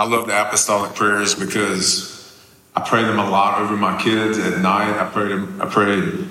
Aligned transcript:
I 0.00 0.04
love 0.04 0.26
the 0.26 0.40
apostolic 0.40 0.94
prayers 0.94 1.34
because 1.34 2.34
I 2.74 2.80
pray 2.80 3.02
them 3.02 3.18
a 3.18 3.28
lot 3.28 3.60
over 3.60 3.76
my 3.76 4.00
kids 4.00 4.38
at 4.38 4.58
night. 4.60 4.98
I 4.98 5.04
prayed 5.10 5.46
I 5.60 5.66
prayed 5.66 6.24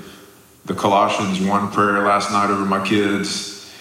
the 0.66 0.74
Colossians 0.74 1.40
1 1.40 1.72
prayer 1.72 2.04
last 2.04 2.32
night 2.32 2.50
over 2.50 2.66
my 2.66 2.84
kids 2.84 3.72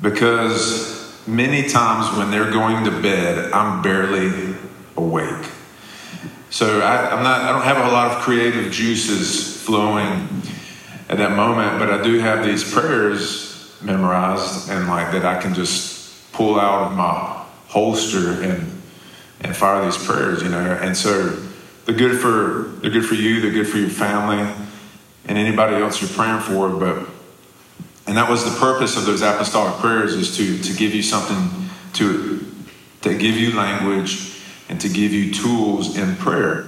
because 0.00 1.22
many 1.26 1.68
times 1.68 2.16
when 2.16 2.30
they're 2.30 2.50
going 2.50 2.86
to 2.86 3.02
bed, 3.02 3.52
I'm 3.52 3.82
barely 3.82 4.56
awake. 4.96 5.50
So 6.48 6.80
I, 6.80 7.10
I'm 7.10 7.22
not, 7.22 7.42
I 7.42 7.52
don't 7.52 7.64
have 7.64 7.76
a 7.76 7.92
lot 7.92 8.12
of 8.12 8.22
creative 8.22 8.72
juices 8.72 9.62
flowing 9.62 10.30
at 11.10 11.18
that 11.18 11.36
moment, 11.36 11.78
but 11.78 11.90
I 11.90 12.02
do 12.02 12.20
have 12.20 12.42
these 12.42 12.64
prayers 12.72 13.76
memorized 13.82 14.70
and 14.70 14.88
like 14.88 15.12
that 15.12 15.26
I 15.26 15.38
can 15.42 15.52
just 15.52 16.32
pull 16.32 16.58
out 16.58 16.90
of 16.90 16.96
my 16.96 17.44
holster 17.68 18.42
and 18.42 18.75
and 19.40 19.56
fire 19.56 19.84
these 19.84 19.98
prayers, 19.98 20.42
you 20.42 20.48
know. 20.48 20.58
And 20.58 20.96
so 20.96 21.30
they're 21.84 21.94
good 21.94 22.20
for 22.20 22.78
they're 22.80 22.90
good 22.90 23.06
for 23.06 23.14
you, 23.14 23.40
they're 23.40 23.52
good 23.52 23.68
for 23.68 23.78
your 23.78 23.90
family, 23.90 24.38
and 25.26 25.38
anybody 25.38 25.76
else 25.76 26.00
you're 26.00 26.10
praying 26.10 26.40
for. 26.40 26.68
But 26.70 27.08
and 28.06 28.16
that 28.16 28.30
was 28.30 28.44
the 28.44 28.58
purpose 28.58 28.96
of 28.96 29.06
those 29.06 29.22
apostolic 29.22 29.74
prayers 29.80 30.14
is 30.14 30.36
to 30.36 30.58
to 30.58 30.76
give 30.76 30.94
you 30.94 31.02
something 31.02 31.68
to 31.94 32.44
to 33.02 33.16
give 33.16 33.36
you 33.36 33.56
language 33.56 34.40
and 34.68 34.80
to 34.80 34.88
give 34.88 35.12
you 35.12 35.32
tools 35.32 35.96
in 35.96 36.16
prayer. 36.16 36.66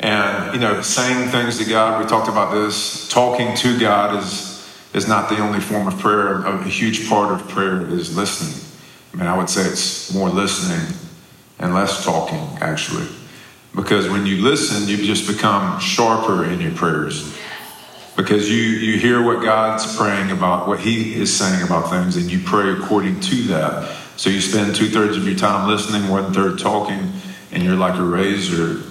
And 0.00 0.54
you 0.54 0.60
know, 0.60 0.80
saying 0.80 1.28
things 1.28 1.58
to 1.58 1.64
God, 1.64 2.02
we 2.02 2.08
talked 2.08 2.28
about 2.28 2.52
this. 2.54 3.08
Talking 3.08 3.54
to 3.56 3.78
God 3.78 4.16
is 4.16 4.50
is 4.94 5.06
not 5.06 5.28
the 5.28 5.38
only 5.38 5.60
form 5.60 5.86
of 5.86 5.98
prayer. 5.98 6.44
A 6.44 6.64
huge 6.64 7.08
part 7.08 7.32
of 7.32 7.48
prayer 7.48 7.86
is 7.88 8.16
listening. 8.16 8.66
I 9.12 9.16
mean, 9.16 9.26
I 9.26 9.36
would 9.36 9.50
say 9.50 9.62
it's 9.62 10.12
more 10.14 10.28
listening 10.28 10.96
and 11.60 11.74
less 11.74 12.04
talking, 12.04 12.58
actually. 12.60 13.06
Because 13.74 14.08
when 14.08 14.26
you 14.26 14.38
listen, 14.38 14.88
you 14.88 14.96
just 14.96 15.28
become 15.28 15.78
sharper 15.78 16.44
in 16.44 16.60
your 16.60 16.72
prayers. 16.72 17.36
Because 18.16 18.50
you, 18.50 18.56
you 18.56 18.98
hear 18.98 19.22
what 19.22 19.44
God's 19.44 19.96
praying 19.96 20.32
about, 20.32 20.66
what 20.66 20.80
He 20.80 21.14
is 21.14 21.34
saying 21.34 21.62
about 21.62 21.88
things, 21.88 22.16
and 22.16 22.30
you 22.30 22.40
pray 22.40 22.70
according 22.72 23.20
to 23.20 23.42
that. 23.44 23.96
So 24.16 24.28
you 24.28 24.40
spend 24.40 24.74
two 24.74 24.88
thirds 24.88 25.16
of 25.16 25.26
your 25.26 25.36
time 25.36 25.68
listening, 25.68 26.08
one 26.08 26.32
third 26.32 26.58
talking, 26.58 27.12
and 27.52 27.62
you're 27.62 27.76
like 27.76 27.98
a 27.98 28.04
razor 28.04 28.82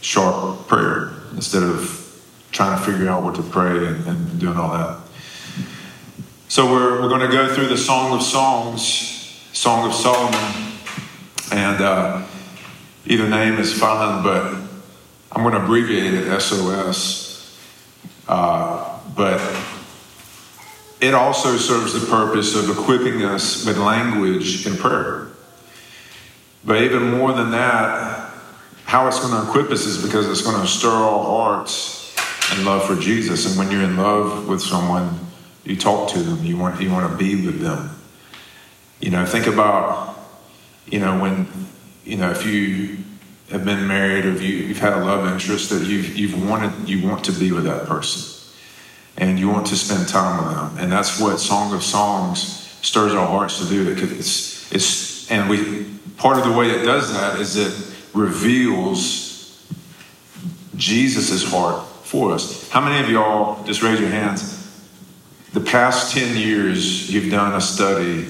sharp 0.00 0.66
prayer 0.68 1.12
instead 1.32 1.62
of 1.62 2.02
trying 2.52 2.78
to 2.78 2.84
figure 2.90 3.08
out 3.08 3.22
what 3.22 3.34
to 3.34 3.42
pray 3.42 3.86
and, 3.86 4.06
and 4.06 4.40
doing 4.40 4.56
all 4.56 4.70
that. 4.70 5.00
So 6.48 6.72
we're, 6.72 7.02
we're 7.02 7.08
going 7.08 7.28
to 7.28 7.36
go 7.36 7.52
through 7.52 7.68
the 7.68 7.76
Song 7.76 8.12
of 8.12 8.22
Songs, 8.22 8.80
Song 9.52 9.86
of 9.86 9.94
Solomon, 9.94 10.65
and 11.52 11.80
uh, 11.80 12.26
either 13.06 13.28
name 13.28 13.58
is 13.58 13.72
fine, 13.78 14.22
but 14.22 14.54
I'm 15.32 15.42
going 15.42 15.54
to 15.54 15.62
abbreviate 15.62 16.14
it 16.14 16.40
SOS. 16.40 17.58
Uh, 18.28 18.98
but 19.14 19.40
it 21.00 21.14
also 21.14 21.56
serves 21.56 21.92
the 21.92 22.06
purpose 22.06 22.54
of 22.56 22.70
equipping 22.70 23.22
us 23.22 23.64
with 23.64 23.78
language 23.78 24.66
in 24.66 24.76
prayer. 24.76 25.28
But 26.64 26.82
even 26.82 27.12
more 27.12 27.32
than 27.32 27.52
that, 27.52 28.30
how 28.84 29.06
it's 29.06 29.20
going 29.20 29.32
to 29.32 29.48
equip 29.48 29.70
us 29.70 29.84
is 29.84 30.02
because 30.02 30.28
it's 30.28 30.42
going 30.42 30.60
to 30.60 30.66
stir 30.66 30.88
our 30.88 31.24
hearts 31.24 32.14
in 32.56 32.64
love 32.64 32.86
for 32.86 32.96
Jesus. 32.96 33.46
And 33.46 33.58
when 33.58 33.70
you're 33.70 33.88
in 33.88 33.96
love 33.96 34.48
with 34.48 34.60
someone, 34.60 35.18
you 35.64 35.76
talk 35.76 36.10
to 36.10 36.18
them. 36.20 36.44
You 36.44 36.56
want 36.56 36.80
you 36.80 36.90
want 36.90 37.10
to 37.10 37.16
be 37.16 37.44
with 37.44 37.60
them. 37.60 37.90
You 39.00 39.10
know, 39.10 39.26
think 39.26 39.46
about 39.46 40.16
you 40.86 40.98
know 40.98 41.20
when 41.20 41.46
you 42.04 42.16
know 42.16 42.30
if 42.30 42.46
you 42.46 42.98
have 43.50 43.64
been 43.64 43.86
married 43.86 44.24
or 44.24 44.32
if 44.32 44.42
you, 44.42 44.56
you've 44.56 44.78
had 44.78 44.92
a 44.92 45.04
love 45.04 45.26
interest 45.32 45.70
that 45.70 45.82
you've 45.84 46.16
you've 46.16 46.48
wanted 46.48 46.88
you 46.88 47.06
want 47.06 47.24
to 47.24 47.32
be 47.32 47.52
with 47.52 47.64
that 47.64 47.86
person 47.86 48.36
and 49.18 49.38
you 49.38 49.48
want 49.48 49.66
to 49.68 49.76
spend 49.76 50.08
time 50.08 50.44
with 50.44 50.54
them. 50.54 50.78
And 50.78 50.92
that's 50.92 51.20
what 51.20 51.38
Song 51.38 51.72
of 51.72 51.82
Songs 51.82 52.78
stirs 52.82 53.14
our 53.14 53.26
hearts 53.26 53.58
to 53.58 53.68
do. 53.68 53.90
It's 53.90 54.72
it's 54.72 55.30
and 55.30 55.48
we 55.48 55.84
part 56.16 56.38
of 56.38 56.44
the 56.44 56.52
way 56.52 56.70
it 56.70 56.84
does 56.84 57.12
that 57.12 57.40
is 57.40 57.56
it 57.56 57.94
reveals 58.14 59.26
Jesus' 60.76 61.48
heart 61.50 61.86
for 62.04 62.32
us. 62.32 62.68
How 62.70 62.80
many 62.80 63.02
of 63.02 63.10
y'all, 63.10 63.62
just 63.64 63.82
raise 63.82 64.00
your 64.00 64.10
hands, 64.10 64.54
the 65.52 65.60
past 65.60 66.14
10 66.14 66.36
years 66.36 67.10
you've 67.10 67.30
done 67.30 67.54
a 67.54 67.60
study 67.60 68.28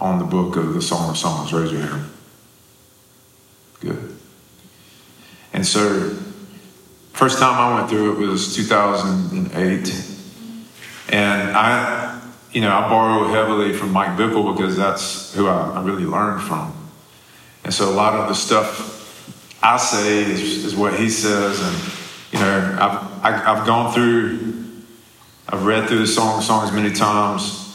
on 0.00 0.18
the 0.18 0.24
book 0.24 0.56
of 0.56 0.74
the 0.74 0.82
Song 0.82 1.10
of 1.10 1.16
Songs? 1.16 1.52
Raise 1.52 1.72
your 1.72 1.82
hand. 1.82 2.10
Good. 3.80 4.16
And 5.52 5.66
so, 5.66 6.16
first 7.12 7.38
time 7.38 7.54
I 7.54 7.74
went 7.74 7.90
through 7.90 8.22
it 8.22 8.26
was 8.26 8.54
2008. 8.54 10.14
And 11.10 11.56
I, 11.56 12.20
you 12.52 12.60
know, 12.60 12.70
I 12.70 12.88
borrow 12.88 13.28
heavily 13.28 13.72
from 13.72 13.92
Mike 13.92 14.18
Bickle 14.18 14.54
because 14.56 14.76
that's 14.76 15.34
who 15.34 15.46
I, 15.46 15.70
I 15.70 15.82
really 15.82 16.04
learned 16.04 16.42
from. 16.42 16.74
And 17.64 17.72
so 17.72 17.90
a 17.90 17.94
lot 17.94 18.14
of 18.14 18.28
the 18.28 18.34
stuff 18.34 19.58
I 19.62 19.76
say 19.76 20.22
is, 20.22 20.64
is 20.64 20.76
what 20.76 20.98
he 20.98 21.08
says. 21.10 21.60
And, 21.60 21.92
you 22.32 22.38
know, 22.38 22.76
I've, 22.80 23.24
I, 23.24 23.30
have 23.32 23.46
i 23.46 23.54
have 23.56 23.66
gone 23.66 23.92
through, 23.92 24.54
I've 25.48 25.64
read 25.64 25.88
through 25.88 25.98
the 25.98 26.06
Song 26.06 26.38
of 26.38 26.44
Songs 26.44 26.72
many 26.72 26.92
times. 26.92 27.67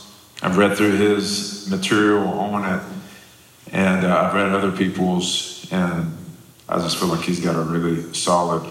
I've 0.43 0.57
read 0.57 0.75
through 0.75 0.97
his 0.97 1.69
material 1.69 2.27
on 2.27 2.65
it. 2.65 2.83
And 3.71 4.05
uh, 4.05 4.23
I've 4.23 4.33
read 4.33 4.49
other 4.51 4.71
people's. 4.71 5.67
And 5.71 6.15
I 6.67 6.77
just 6.79 6.97
feel 6.97 7.07
like 7.07 7.21
he's 7.21 7.39
got 7.39 7.55
a 7.55 7.61
really 7.61 8.13
solid 8.13 8.69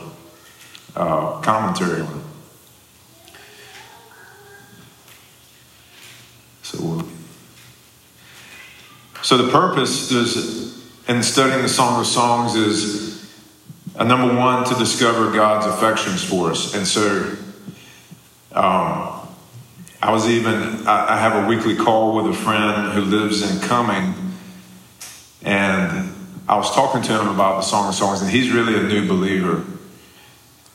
uh, 0.95 1.41
commentary 1.41 2.03
on 2.03 2.19
it. 2.19 2.25
So, 6.63 7.05
so 9.23 9.37
the 9.39 9.51
purpose 9.51 10.11
is 10.13 10.73
and 11.09 11.25
studying 11.25 11.63
the 11.63 11.69
Song 11.69 12.01
of 12.01 12.07
Songs 12.07 12.55
is 12.55 13.31
a 13.97 14.05
number 14.05 14.35
one 14.35 14.65
to 14.65 14.75
discover 14.77 15.33
God's 15.33 15.67
affections 15.67 16.23
for 16.23 16.51
us. 16.53 16.75
And 16.75 16.87
so 16.87 17.37
um, 18.53 19.12
I 20.03 20.11
was 20.11 20.29
even, 20.29 20.85
I, 20.85 21.15
I 21.15 21.19
have 21.19 21.45
a 21.45 21.47
weekly 21.47 21.77
call 21.77 22.17
with 22.17 22.27
a 22.27 22.37
friend 22.37 22.93
who 22.93 23.03
lives 23.03 23.49
in 23.49 23.61
Cumming, 23.69 24.15
and 25.43 26.13
I 26.49 26.57
was 26.57 26.75
talking 26.75 27.03
to 27.03 27.21
him 27.21 27.29
about 27.29 27.59
the 27.59 27.63
Song 27.63 27.89
of 27.89 27.95
Songs, 27.95 28.21
and 28.21 28.29
he's 28.29 28.51
really 28.51 28.75
a 28.75 28.83
new 28.83 29.07
believer. 29.07 29.65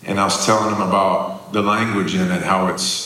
And 0.06 0.18
I 0.18 0.24
was 0.24 0.46
telling 0.46 0.74
him 0.74 0.82
about 0.82 1.52
the 1.52 1.62
language 1.62 2.16
in 2.16 2.32
it, 2.32 2.42
how 2.42 2.68
it's 2.68 3.06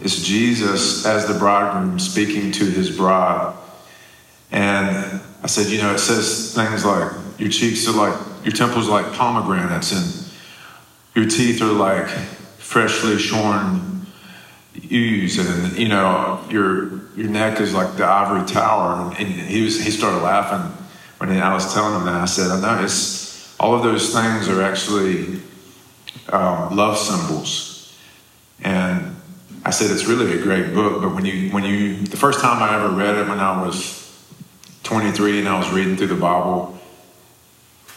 it's 0.00 0.22
Jesus 0.22 1.04
as 1.04 1.26
the 1.26 1.34
bridegroom 1.34 1.98
speaking 1.98 2.50
to 2.52 2.64
his 2.64 2.96
bride. 2.96 3.54
And 4.50 5.20
I 5.42 5.48
said, 5.48 5.66
you 5.66 5.82
know, 5.82 5.92
it 5.92 5.98
says 5.98 6.54
things 6.54 6.84
like 6.84 7.12
your 7.36 7.50
cheeks 7.50 7.86
are 7.88 7.92
like, 7.92 8.18
your 8.42 8.52
temples 8.52 8.88
are 8.88 9.02
like 9.02 9.12
pomegranates, 9.12 9.92
and 9.92 10.32
your 11.14 11.28
teeth 11.28 11.60
are 11.60 11.72
like 11.72 12.08
freshly 12.56 13.18
shorn 13.18 13.97
ewes, 14.82 15.38
and 15.38 15.76
you 15.76 15.88
know, 15.88 16.42
your 16.50 17.00
your 17.16 17.28
neck 17.28 17.60
is 17.60 17.74
like 17.74 17.96
the 17.96 18.04
ivory 18.04 18.46
tower. 18.46 19.12
And, 19.18 19.28
he 19.28 19.62
was 19.62 19.82
he 19.82 19.90
started 19.90 20.22
laughing 20.22 20.72
when 21.18 21.30
I 21.40 21.52
was 21.52 21.72
telling 21.74 21.98
him 21.98 22.06
that. 22.06 22.14
I 22.14 22.26
said, 22.26 22.50
I 22.50 22.60
know 22.60 22.82
it's 22.82 23.56
all 23.58 23.74
of 23.74 23.82
those 23.82 24.12
things 24.12 24.48
are 24.48 24.62
actually 24.62 25.40
um, 26.30 26.76
love 26.76 26.96
symbols, 26.96 27.96
and 28.62 29.16
I 29.64 29.70
said 29.70 29.90
it's 29.90 30.06
really 30.06 30.38
a 30.38 30.42
great 30.42 30.74
book. 30.74 31.02
But 31.02 31.14
when 31.14 31.24
you 31.24 31.50
when 31.50 31.64
you 31.64 31.96
the 31.96 32.16
first 32.16 32.40
time 32.40 32.62
I 32.62 32.76
ever 32.76 32.94
read 32.94 33.16
it 33.16 33.28
when 33.28 33.40
I 33.40 33.62
was 33.64 33.96
23 34.84 35.40
and 35.40 35.48
I 35.48 35.58
was 35.58 35.70
reading 35.70 35.96
through 35.96 36.08
the 36.08 36.14
Bible, 36.14 36.78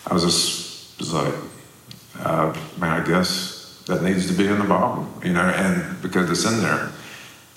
I 0.08 0.14
was 0.14 0.24
just 0.24 1.00
was 1.00 1.14
like, 1.14 1.34
uh, 2.20 2.55
man, 2.78 3.02
I 3.02 3.05
guess 3.05 3.60
that 3.91 4.03
needs 4.03 4.26
to 4.28 4.34
be 4.34 4.47
in 4.47 4.58
the 4.58 4.64
Bible, 4.64 5.05
you 5.22 5.34
know, 5.34 5.41
and 5.41 6.02
because 6.02 6.29
it's 6.29 6.46
in 6.46 6.61
there. 6.61 6.90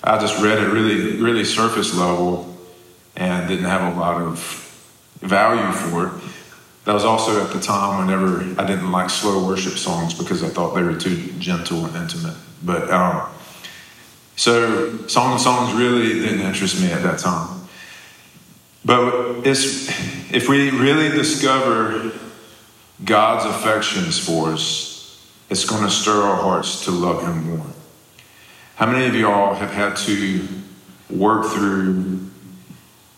I 0.03 0.19
just 0.19 0.41
read 0.43 0.59
it 0.59 0.67
really, 0.67 1.21
really 1.21 1.45
surface 1.45 1.95
level 1.95 2.53
and 3.15 3.47
didn't 3.47 3.65
have 3.65 3.95
a 3.95 3.99
lot 3.99 4.21
of 4.21 4.39
value 5.21 5.71
for 5.71 6.07
it. 6.07 6.23
That 6.83 6.93
was 6.93 7.05
also 7.05 7.41
at 7.43 7.53
the 7.53 7.59
time 7.61 8.05
whenever 8.05 8.41
I 8.61 8.65
didn't 8.67 8.91
like 8.91 9.09
slow 9.09 9.47
worship 9.47 9.73
songs 9.73 10.13
because 10.13 10.43
I 10.43 10.49
thought 10.49 10.75
they 10.75 10.83
were 10.83 10.99
too 10.99 11.31
gentle 11.39 11.85
and 11.85 11.95
intimate. 11.95 12.35
But 12.61 12.91
um, 12.91 13.29
so 14.35 15.07
Song 15.07 15.35
of 15.35 15.39
Songs 15.39 15.73
really 15.73 16.19
didn't 16.19 16.41
interest 16.41 16.81
me 16.81 16.91
at 16.91 17.01
that 17.03 17.19
time. 17.19 17.61
But 18.83 19.47
if 19.47 20.49
we 20.49 20.69
really 20.69 21.09
discover 21.09 22.11
God's 23.03 23.45
affections 23.45 24.19
for 24.19 24.49
us, 24.49 24.94
it's 25.49 25.65
going 25.65 25.83
to 25.83 25.89
stir 25.89 26.21
our 26.21 26.35
hearts 26.35 26.85
to 26.85 26.91
love 26.91 27.23
Him 27.23 27.57
more. 27.57 27.65
How 28.75 28.85
many 28.91 29.05
of 29.05 29.15
y'all 29.15 29.53
have 29.55 29.71
had 29.71 29.95
to 29.97 30.47
work 31.09 31.45
through, 31.45 32.29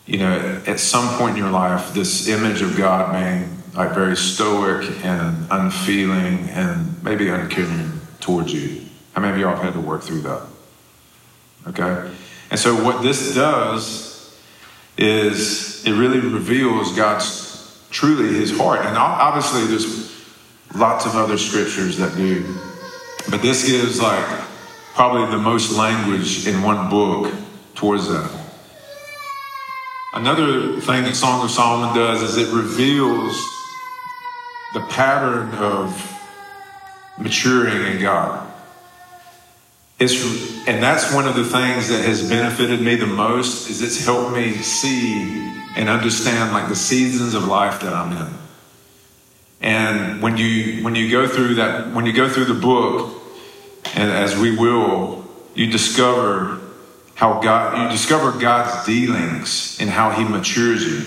you 0.05 0.19
know, 0.19 0.61
at 0.67 0.79
some 0.79 1.17
point 1.17 1.37
in 1.37 1.43
your 1.43 1.51
life, 1.51 1.93
this 1.93 2.27
image 2.27 2.61
of 2.61 2.77
God 2.77 3.13
being 3.13 3.57
like 3.77 3.93
very 3.93 4.17
stoic 4.17 4.89
and 5.05 5.47
unfeeling 5.51 6.49
and 6.49 7.01
maybe 7.03 7.29
uncaring 7.29 7.91
towards 8.19 8.51
you. 8.51 8.81
How 9.13 9.21
many 9.21 9.33
of 9.33 9.39
y'all 9.39 9.55
have 9.55 9.63
had 9.63 9.73
to 9.73 9.79
work 9.79 10.01
through 10.01 10.21
that? 10.21 10.47
Okay? 11.67 12.11
And 12.49 12.59
so 12.59 12.83
what 12.83 13.03
this 13.03 13.35
does 13.35 14.35
is 14.97 15.85
it 15.85 15.91
really 15.91 16.19
reveals 16.19 16.95
God's 16.95 17.87
truly 17.91 18.33
his 18.33 18.57
heart. 18.57 18.83
And 18.85 18.97
obviously 18.97 19.65
there's 19.67 20.16
lots 20.75 21.05
of 21.05 21.15
other 21.15 21.37
scriptures 21.37 21.97
that 21.97 22.15
do. 22.15 22.43
But 23.29 23.41
this 23.41 23.67
gives 23.67 24.01
like 24.01 24.25
probably 24.93 25.29
the 25.31 25.41
most 25.41 25.77
language 25.77 26.47
in 26.47 26.61
one 26.63 26.89
book 26.89 27.33
towards 27.75 28.07
that. 28.07 28.31
Another 30.13 30.79
thing 30.79 31.03
that 31.03 31.15
Song 31.15 31.43
of 31.43 31.51
Solomon 31.51 31.95
does 31.95 32.23
is 32.23 32.37
it 32.37 32.51
reveals 32.53 33.35
the 34.73 34.79
pattern 34.89 35.49
of 35.55 36.13
maturing 37.19 37.93
in 37.93 38.01
God. 38.01 38.45
It's, 39.99 40.67
and 40.67 40.81
that's 40.81 41.13
one 41.13 41.27
of 41.27 41.35
the 41.35 41.43
things 41.43 41.89
that 41.89 42.03
has 42.05 42.29
benefited 42.29 42.81
me 42.81 42.95
the 42.95 43.07
most 43.07 43.69
is 43.69 43.81
it's 43.81 44.03
helped 44.03 44.35
me 44.35 44.53
see 44.53 45.53
and 45.75 45.89
understand 45.89 46.51
like 46.51 46.69
the 46.69 46.75
seasons 46.75 47.33
of 47.33 47.45
life 47.45 47.81
that 47.81 47.93
I'm 47.93 48.11
in. 48.15 48.33
And 49.61 50.21
when 50.21 50.37
you 50.37 50.83
when 50.83 50.95
you 50.95 51.09
go 51.09 51.27
through 51.27 51.55
that 51.55 51.93
when 51.93 52.05
you 52.05 52.13
go 52.13 52.29
through 52.29 52.45
the 52.45 52.53
book, 52.53 53.21
and 53.95 54.11
as 54.11 54.37
we 54.37 54.55
will, 54.55 55.25
you 55.55 55.71
discover 55.71 56.59
how 57.15 57.39
God 57.41 57.83
you 57.83 57.89
discover 57.89 58.37
God's 58.37 58.85
dealings 58.85 59.77
and 59.79 59.89
how 59.89 60.11
He 60.11 60.23
matures 60.23 60.85
you. 60.85 61.05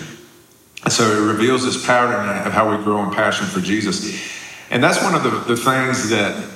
And 0.83 0.91
so 0.91 1.03
it 1.03 1.31
reveals 1.31 1.63
this 1.63 1.85
pattern 1.85 2.45
of 2.45 2.53
how 2.53 2.75
we 2.75 2.83
grow 2.83 3.03
in 3.03 3.11
passion 3.11 3.45
for 3.45 3.61
Jesus. 3.61 4.29
And 4.69 4.83
that's 4.83 5.01
one 5.03 5.13
of 5.15 5.23
the, 5.23 5.29
the 5.29 5.55
things 5.55 6.09
that 6.09 6.49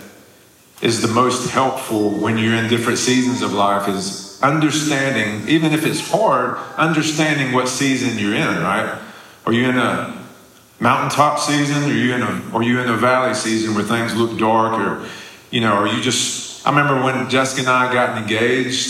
is 0.81 1.01
the 1.01 1.07
most 1.07 1.51
helpful 1.51 2.09
when 2.09 2.38
you're 2.38 2.56
in 2.56 2.68
different 2.69 2.97
seasons 2.97 3.42
of 3.42 3.53
life 3.53 3.88
is 3.88 4.39
understanding, 4.42 5.47
even 5.47 5.71
if 5.74 5.86
it's 5.86 6.09
hard, 6.09 6.57
understanding 6.77 7.53
what 7.53 7.68
season 7.68 8.18
you're 8.19 8.36
in, 8.36 8.62
right? 8.62 9.00
Are 9.45 9.53
you 9.53 9.69
in 9.69 9.77
a 9.77 10.25
mountaintop 10.86 11.40
season? 11.40 11.84
Are 11.84 11.94
you 11.94 12.14
in 12.14 12.22
a 12.22 12.56
are 12.56 12.62
you 12.62 12.80
in 12.80 12.88
a 12.88 12.96
valley 12.96 13.34
season 13.34 13.74
where 13.74 13.84
things 13.84 14.16
look 14.16 14.38
dark 14.38 14.74
or 14.80 15.10
you 15.50 15.62
know, 15.62 15.74
are 15.74 15.88
you 15.88 16.00
just 16.02 16.66
I 16.66 16.70
remember 16.70 17.04
when 17.04 17.28
Jessica 17.30 17.62
and 17.62 17.70
I 17.70 17.92
got 17.92 18.22
engaged, 18.22 18.90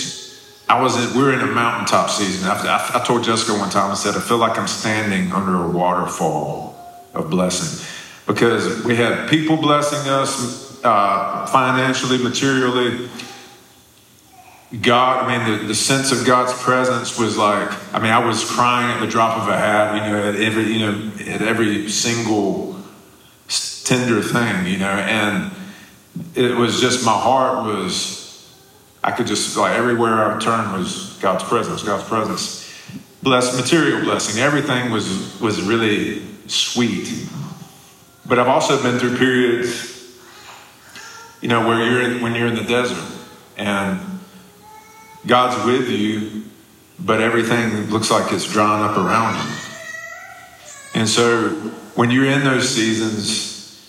I 0.67 0.81
was 0.81 0.93
in, 0.97 1.17
we 1.17 1.23
were 1.23 1.33
in 1.33 1.39
a 1.39 1.47
mountaintop 1.47 2.09
season. 2.09 2.49
I, 2.49 2.55
I, 2.55 2.99
I 2.99 3.03
told 3.05 3.23
Jessica 3.23 3.57
one 3.57 3.69
time, 3.69 3.91
I 3.91 3.95
said, 3.95 4.15
I 4.15 4.19
feel 4.19 4.37
like 4.37 4.57
I'm 4.57 4.67
standing 4.67 5.31
under 5.31 5.63
a 5.63 5.69
waterfall 5.69 6.75
of 7.13 7.29
blessing 7.29 7.85
because 8.27 8.83
we 8.83 8.95
had 8.95 9.29
people 9.29 9.57
blessing 9.57 10.09
us, 10.09 10.83
uh, 10.83 11.45
financially, 11.47 12.17
materially. 12.17 13.09
God, 14.81 15.25
I 15.25 15.37
mean, 15.37 15.59
the, 15.59 15.67
the 15.67 15.75
sense 15.75 16.11
of 16.11 16.25
God's 16.25 16.53
presence 16.53 17.17
was 17.19 17.37
like, 17.37 17.69
I 17.93 17.99
mean, 17.99 18.11
I 18.11 18.25
was 18.25 18.43
crying 18.43 18.91
at 18.91 18.99
the 18.99 19.07
drop 19.07 19.41
of 19.41 19.47
a 19.47 19.57
hat, 19.57 19.95
you 19.95 20.11
know, 20.11 20.29
at 20.29 20.35
every, 20.35 20.63
you 20.73 20.79
know, 20.79 21.11
at 21.31 21.41
every 21.41 21.87
single 21.89 22.79
tender 23.83 24.21
thing, 24.21 24.65
you 24.65 24.77
know, 24.77 24.89
and 24.89 25.51
it 26.33 26.55
was 26.55 26.81
just, 26.81 27.05
my 27.05 27.13
heart 27.13 27.65
was, 27.65 28.51
I 29.03 29.11
could 29.11 29.27
just, 29.27 29.55
like, 29.55 29.77
everywhere 29.77 30.35
I 30.35 30.39
turned 30.39 30.73
was 30.73 31.17
God's 31.21 31.43
presence, 31.43 31.83
God's 31.83 32.03
presence. 32.03 32.63
Blessed, 33.21 33.57
material 33.57 34.01
blessing, 34.01 34.41
everything 34.41 34.91
was, 34.91 35.39
was 35.39 35.61
really 35.61 36.23
sweet. 36.47 37.27
But 38.25 38.39
I've 38.39 38.47
also 38.47 38.81
been 38.81 38.99
through 38.99 39.17
periods 39.17 39.95
you 41.45 41.49
know, 41.49 41.67
where 41.67 41.85
you're 41.85 42.01
in, 42.01 42.21
when 42.23 42.33
you're 42.33 42.47
in 42.47 42.55
the 42.55 42.63
desert 42.63 43.05
and 43.55 43.99
God's 45.27 45.65
with 45.65 45.89
you, 45.89 46.43
but 46.99 47.21
everything 47.21 47.89
looks 47.89 48.11
like 48.11 48.31
it's 48.31 48.51
drawn 48.51 48.87
up 48.87 48.97
around 48.97 49.35
you. 49.35 49.55
And 50.93 51.09
so 51.09 51.49
when 51.95 52.11
you're 52.11 52.29
in 52.29 52.43
those 52.43 52.69
seasons, 52.69 53.81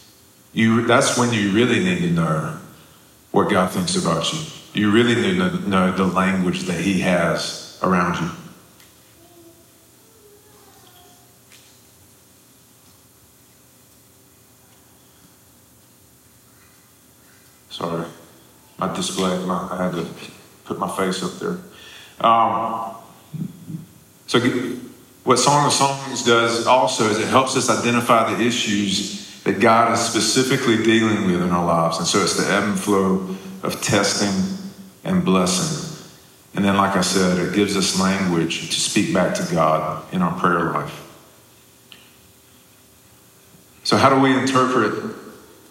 you 0.52 0.86
that's 0.86 1.18
when 1.18 1.32
you 1.32 1.52
really 1.52 1.84
need 1.84 2.00
to 2.00 2.10
know 2.10 2.58
what 3.30 3.50
God 3.50 3.70
thinks 3.70 3.96
about 3.96 4.32
you. 4.32 4.40
You 4.72 4.90
really 4.90 5.14
need 5.14 5.38
to 5.38 5.68
know 5.68 5.92
the 5.92 6.06
language 6.06 6.62
that 6.62 6.80
He 6.80 7.00
has 7.00 7.78
around 7.82 8.22
you. 8.22 8.30
Sorry, 17.70 18.06
my 18.78 18.94
display, 18.96 19.38
my, 19.44 19.68
I 19.70 19.84
had 19.84 19.92
to 19.92 20.06
put 20.66 20.78
my 20.78 20.88
face 20.96 21.22
up 21.22 21.32
there. 21.38 21.58
Um, 22.20 22.94
so, 24.26 24.40
what 25.24 25.38
Song 25.38 25.66
of 25.66 25.72
Songs 25.72 26.24
does 26.24 26.66
also 26.66 27.04
is 27.08 27.18
it 27.18 27.28
helps 27.28 27.56
us 27.56 27.70
identify 27.70 28.34
the 28.34 28.44
issues 28.44 29.42
that 29.44 29.60
God 29.60 29.92
is 29.92 30.00
specifically 30.00 30.82
dealing 30.82 31.26
with 31.26 31.42
in 31.42 31.50
our 31.50 31.64
lives. 31.64 31.98
And 31.98 32.06
so, 32.06 32.22
it's 32.22 32.36
the 32.36 32.52
ebb 32.52 32.64
and 32.64 32.78
flow 32.78 33.36
of 33.62 33.80
testing 33.80 34.58
and 35.04 35.24
blessing. 35.24 35.84
And 36.54 36.64
then, 36.64 36.76
like 36.76 36.96
I 36.96 37.02
said, 37.02 37.38
it 37.38 37.54
gives 37.54 37.76
us 37.76 38.00
language 38.00 38.70
to 38.70 38.80
speak 38.80 39.12
back 39.12 39.34
to 39.34 39.54
God 39.54 40.12
in 40.12 40.22
our 40.22 40.38
prayer 40.38 40.72
life. 40.72 41.02
So, 43.84 43.96
how 43.96 44.10
do 44.10 44.20
we 44.20 44.36
interpret 44.36 45.16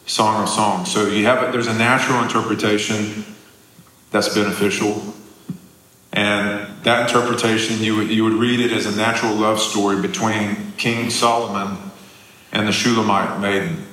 Song 0.05 0.43
of 0.43 0.49
Songs. 0.49 0.91
So 0.91 1.07
you 1.07 1.25
have 1.25 1.43
it, 1.43 1.51
there's 1.51 1.67
a 1.67 1.73
natural 1.73 2.21
interpretation 2.21 3.25
that's 4.15 4.33
beneficial. 4.33 5.03
And 6.13 6.83
that 6.83 7.09
interpretation, 7.09 7.83
you 7.83 7.97
would, 7.97 8.09
you 8.09 8.23
would 8.23 8.31
read 8.31 8.61
it 8.61 8.71
as 8.71 8.85
a 8.85 8.95
natural 8.95 9.35
love 9.35 9.59
story 9.59 10.01
between 10.01 10.71
King 10.77 11.09
Solomon 11.09 11.77
and 12.53 12.65
the 12.65 12.71
Shulamite 12.71 13.41
maiden. 13.41 13.85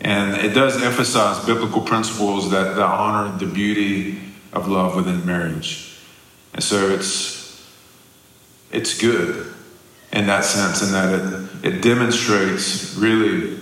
And 0.00 0.44
it 0.44 0.54
does 0.54 0.82
emphasize 0.82 1.44
biblical 1.44 1.82
principles 1.82 2.50
that, 2.50 2.74
that 2.74 2.84
honor 2.84 3.38
the 3.38 3.46
beauty 3.46 4.18
of 4.52 4.66
love 4.66 4.96
within 4.96 5.24
marriage. 5.24 5.96
And 6.52 6.64
so 6.64 6.90
it's, 6.90 7.64
it's 8.72 9.00
good 9.00 9.54
in 10.12 10.26
that 10.26 10.44
sense, 10.44 10.82
in 10.82 10.90
that 10.90 11.60
it, 11.62 11.76
it 11.76 11.80
demonstrates 11.80 12.96
really 12.96 13.60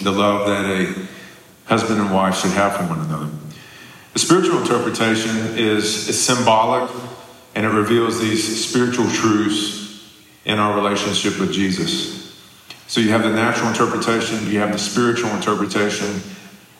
the 0.00 0.12
love 0.12 0.46
that 0.46 0.64
a 0.64 1.08
husband 1.64 2.00
and 2.00 2.14
wife 2.14 2.40
should 2.40 2.52
have 2.52 2.76
for 2.76 2.84
one 2.84 3.00
another. 3.00 3.28
The 4.16 4.20
spiritual 4.20 4.62
interpretation 4.62 5.58
is, 5.58 6.08
is 6.08 6.24
symbolic 6.24 6.90
and 7.54 7.66
it 7.66 7.68
reveals 7.68 8.18
these 8.18 8.66
spiritual 8.66 9.10
truths 9.10 10.10
in 10.46 10.58
our 10.58 10.74
relationship 10.74 11.38
with 11.38 11.52
Jesus. 11.52 12.34
So 12.86 13.02
you 13.02 13.10
have 13.10 13.24
the 13.24 13.30
natural 13.34 13.68
interpretation, 13.68 14.50
you 14.50 14.60
have 14.60 14.72
the 14.72 14.78
spiritual 14.78 15.28
interpretation. 15.32 16.22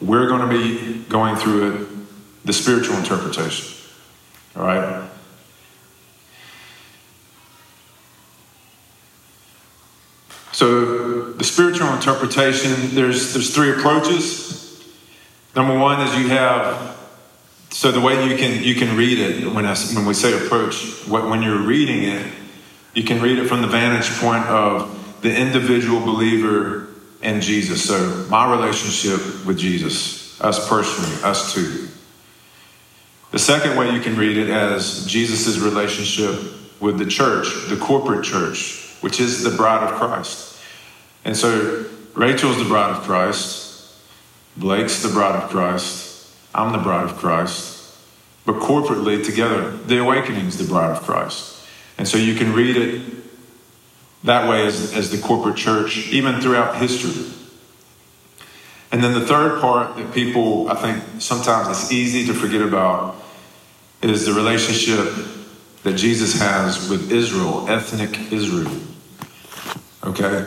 We're 0.00 0.28
going 0.28 0.48
to 0.48 0.48
be 0.48 1.04
going 1.10 1.36
through 1.36 1.72
it, 1.74 1.88
the 2.46 2.54
spiritual 2.54 2.96
interpretation. 2.96 3.86
All 4.56 4.62
right? 4.62 5.06
So 10.52 11.32
the 11.32 11.44
spiritual 11.44 11.92
interpretation, 11.92 12.94
there's 12.94 13.34
there's 13.34 13.54
three 13.54 13.72
approaches. 13.72 14.82
Number 15.54 15.78
one 15.78 16.00
is 16.00 16.16
you 16.16 16.28
have 16.28 16.96
so 17.70 17.92
the 17.92 18.00
way 18.00 18.28
you 18.28 18.36
can 18.36 18.62
you 18.62 18.74
can 18.74 18.96
read 18.96 19.18
it 19.18 19.52
when 19.52 19.66
I, 19.66 19.74
when 19.94 20.06
we 20.06 20.14
say 20.14 20.32
approach, 20.46 21.06
when 21.08 21.42
you're 21.42 21.62
reading 21.62 22.04
it, 22.04 22.26
you 22.94 23.04
can 23.04 23.20
read 23.20 23.38
it 23.38 23.46
from 23.46 23.62
the 23.62 23.68
vantage 23.68 24.10
point 24.18 24.44
of 24.46 25.20
the 25.22 25.36
individual 25.36 26.00
believer 26.00 26.88
and 27.22 27.42
Jesus. 27.42 27.86
So 27.86 28.26
my 28.30 28.50
relationship 28.50 29.44
with 29.44 29.58
Jesus, 29.58 30.40
us 30.40 30.68
personally, 30.68 31.22
us 31.22 31.52
two. 31.52 31.88
The 33.32 33.38
second 33.38 33.76
way 33.76 33.90
you 33.90 34.00
can 34.00 34.16
read 34.16 34.36
it 34.36 34.48
as 34.48 35.04
Jesus' 35.06 35.58
relationship 35.58 36.40
with 36.80 36.98
the 36.98 37.06
church, 37.06 37.48
the 37.68 37.76
corporate 37.76 38.24
church, 38.24 38.96
which 39.00 39.20
is 39.20 39.42
the 39.42 39.50
bride 39.50 39.82
of 39.82 39.94
Christ. 39.98 40.58
And 41.24 41.36
so 41.36 41.84
Rachel's 42.14 42.58
the 42.58 42.64
bride 42.64 42.96
of 42.96 43.02
Christ, 43.02 43.92
Blake's 44.56 45.02
the 45.02 45.08
bride 45.08 45.42
of 45.42 45.50
Christ, 45.50 46.05
I'm 46.56 46.72
the 46.72 46.78
bride 46.78 47.04
of 47.04 47.16
Christ. 47.16 47.94
But 48.44 48.56
corporately, 48.56 49.24
together, 49.24 49.70
the 49.70 49.98
awakening 49.98 50.46
is 50.46 50.56
the 50.56 50.64
bride 50.64 50.96
of 50.96 51.02
Christ. 51.02 51.66
And 51.98 52.06
so 52.06 52.16
you 52.16 52.34
can 52.34 52.52
read 52.52 52.76
it 52.76 53.02
that 54.24 54.48
way 54.48 54.66
as, 54.66 54.94
as 54.94 55.10
the 55.10 55.18
corporate 55.18 55.56
church, 55.56 56.08
even 56.08 56.40
throughout 56.40 56.76
history. 56.76 57.32
And 58.92 59.02
then 59.02 59.14
the 59.14 59.26
third 59.26 59.60
part 59.60 59.96
that 59.96 60.14
people, 60.14 60.68
I 60.68 60.74
think, 60.74 61.20
sometimes 61.20 61.68
it's 61.68 61.92
easy 61.92 62.26
to 62.26 62.34
forget 62.34 62.62
about 62.62 63.16
is 64.02 64.26
the 64.26 64.32
relationship 64.32 65.12
that 65.82 65.94
Jesus 65.94 66.38
has 66.40 66.88
with 66.88 67.10
Israel, 67.10 67.68
ethnic 67.68 68.32
Israel. 68.32 68.72
Okay? 70.04 70.46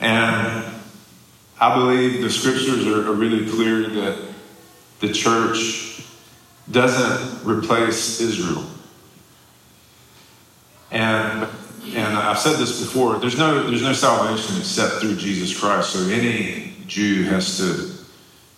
And 0.00 0.64
I 1.60 1.74
believe 1.74 2.22
the 2.22 2.30
scriptures 2.30 2.86
are, 2.86 3.10
are 3.10 3.14
really 3.14 3.48
clear 3.50 3.88
that 3.88 4.27
the 5.00 5.12
church 5.12 6.02
doesn't 6.70 7.48
replace 7.48 8.20
Israel. 8.20 8.64
And 10.90 11.48
and 11.94 12.18
I've 12.18 12.38
said 12.38 12.56
this 12.56 12.80
before, 12.80 13.18
there's 13.18 13.38
no 13.38 13.68
there's 13.68 13.82
no 13.82 13.92
salvation 13.92 14.56
except 14.58 14.96
through 14.96 15.16
Jesus 15.16 15.58
Christ. 15.58 15.90
So 15.90 16.00
any 16.08 16.74
Jew 16.86 17.24
has 17.24 17.58
to, 17.58 17.64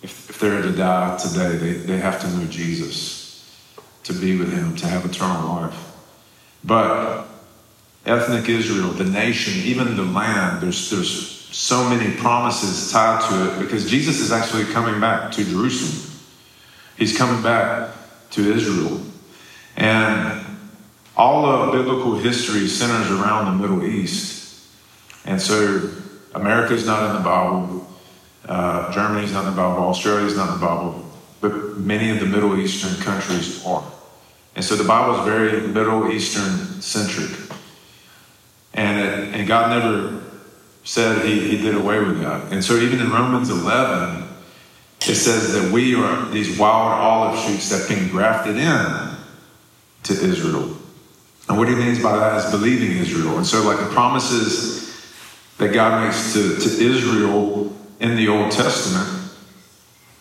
if, 0.01 0.29
if 0.29 0.39
they're 0.39 0.61
to 0.61 0.71
die 0.71 1.17
today, 1.17 1.55
they, 1.57 1.73
they 1.73 1.97
have 1.97 2.19
to 2.21 2.29
know 2.29 2.45
Jesus 2.45 3.45
to 4.03 4.13
be 4.13 4.37
with 4.37 4.51
him, 4.51 4.75
to 4.77 4.87
have 4.87 5.05
eternal 5.05 5.47
life. 5.47 5.95
But 6.63 7.25
ethnic 8.05 8.49
Israel, 8.49 8.89
the 8.89 9.03
nation, 9.03 9.61
even 9.63 9.95
the 9.95 10.03
land, 10.03 10.61
there's 10.61 10.89
there's 10.89 11.39
so 11.55 11.87
many 11.89 12.15
promises 12.17 12.91
tied 12.91 13.21
to 13.29 13.51
it 13.51 13.59
because 13.59 13.89
Jesus 13.89 14.19
is 14.19 14.31
actually 14.31 14.65
coming 14.65 14.99
back 14.99 15.31
to 15.33 15.43
Jerusalem. 15.43 16.10
He's 16.97 17.17
coming 17.17 17.41
back 17.41 17.93
to 18.31 18.53
Israel. 18.53 19.01
And 19.75 20.45
all 21.15 21.45
of 21.45 21.71
biblical 21.71 22.15
history 22.15 22.67
centers 22.67 23.11
around 23.11 23.45
the 23.45 23.67
Middle 23.67 23.85
East. 23.85 24.65
And 25.25 25.41
so 25.41 25.89
America's 26.33 26.85
not 26.85 27.09
in 27.09 27.15
the 27.15 27.21
Bible, 27.21 27.87
uh, 28.45 28.91
Germany's 28.91 29.31
not 29.31 29.45
in 29.45 29.51
the 29.51 29.55
Bible, 29.55 29.83
Australia's 29.83 30.35
not 30.35 30.53
in 30.53 30.59
the 30.59 30.65
Bible, 30.65 31.05
but 31.41 31.77
many 31.77 32.09
of 32.09 32.19
the 32.19 32.25
Middle 32.25 32.59
Eastern 32.59 32.95
countries 33.03 33.63
are. 33.65 33.83
And 34.55 34.63
so 34.63 34.75
the 34.75 34.83
Bible 34.83 35.19
is 35.19 35.25
very 35.25 35.67
Middle 35.67 36.11
Eastern 36.11 36.81
centric. 36.81 37.37
And, 38.73 38.99
it, 38.99 39.35
and 39.35 39.47
God 39.47 39.69
never 39.69 40.21
said 40.83 41.25
he, 41.25 41.55
he 41.55 41.61
did 41.61 41.75
away 41.75 41.99
with 41.99 42.19
that. 42.21 42.51
And 42.51 42.63
so 42.63 42.75
even 42.75 42.99
in 42.99 43.11
Romans 43.11 43.49
11, 43.49 44.27
it 45.07 45.15
says 45.15 45.53
that 45.53 45.71
we 45.71 45.95
are 45.95 46.29
these 46.29 46.59
wild 46.59 46.93
olive 46.93 47.39
shoots 47.39 47.69
that 47.69 47.79
have 47.79 47.89
been 47.89 48.09
grafted 48.09 48.57
in 48.57 49.17
to 50.03 50.13
Israel. 50.13 50.77
And 51.49 51.57
what 51.57 51.67
he 51.67 51.75
means 51.75 52.01
by 52.01 52.17
that 52.17 52.45
is 52.45 52.51
believing 52.51 52.97
Israel. 52.97 53.37
And 53.37 53.45
so, 53.45 53.63
like 53.63 53.79
the 53.79 53.93
promises 53.93 54.81
that 55.57 55.73
God 55.73 56.05
makes 56.05 56.33
to, 56.33 56.57
to 56.57 56.83
Israel 56.83 57.75
in 57.99 58.15
the 58.15 58.27
Old 58.27 58.51
Testament, 58.51 59.21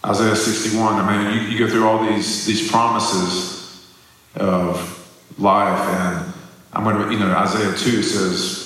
Isaiah 0.04 0.34
61, 0.34 0.94
I 0.94 1.16
mean, 1.16 1.34
you, 1.34 1.48
you 1.50 1.58
go 1.58 1.70
through 1.70 1.86
all 1.86 2.04
these, 2.06 2.46
these 2.46 2.70
promises 2.70 3.86
of 4.34 4.96
life, 5.38 5.78
and 5.78 6.32
I'm 6.72 6.84
going 6.84 7.06
to, 7.06 7.12
you 7.12 7.18
know, 7.18 7.30
Isaiah 7.34 7.76
2 7.76 8.02
says, 8.02 8.59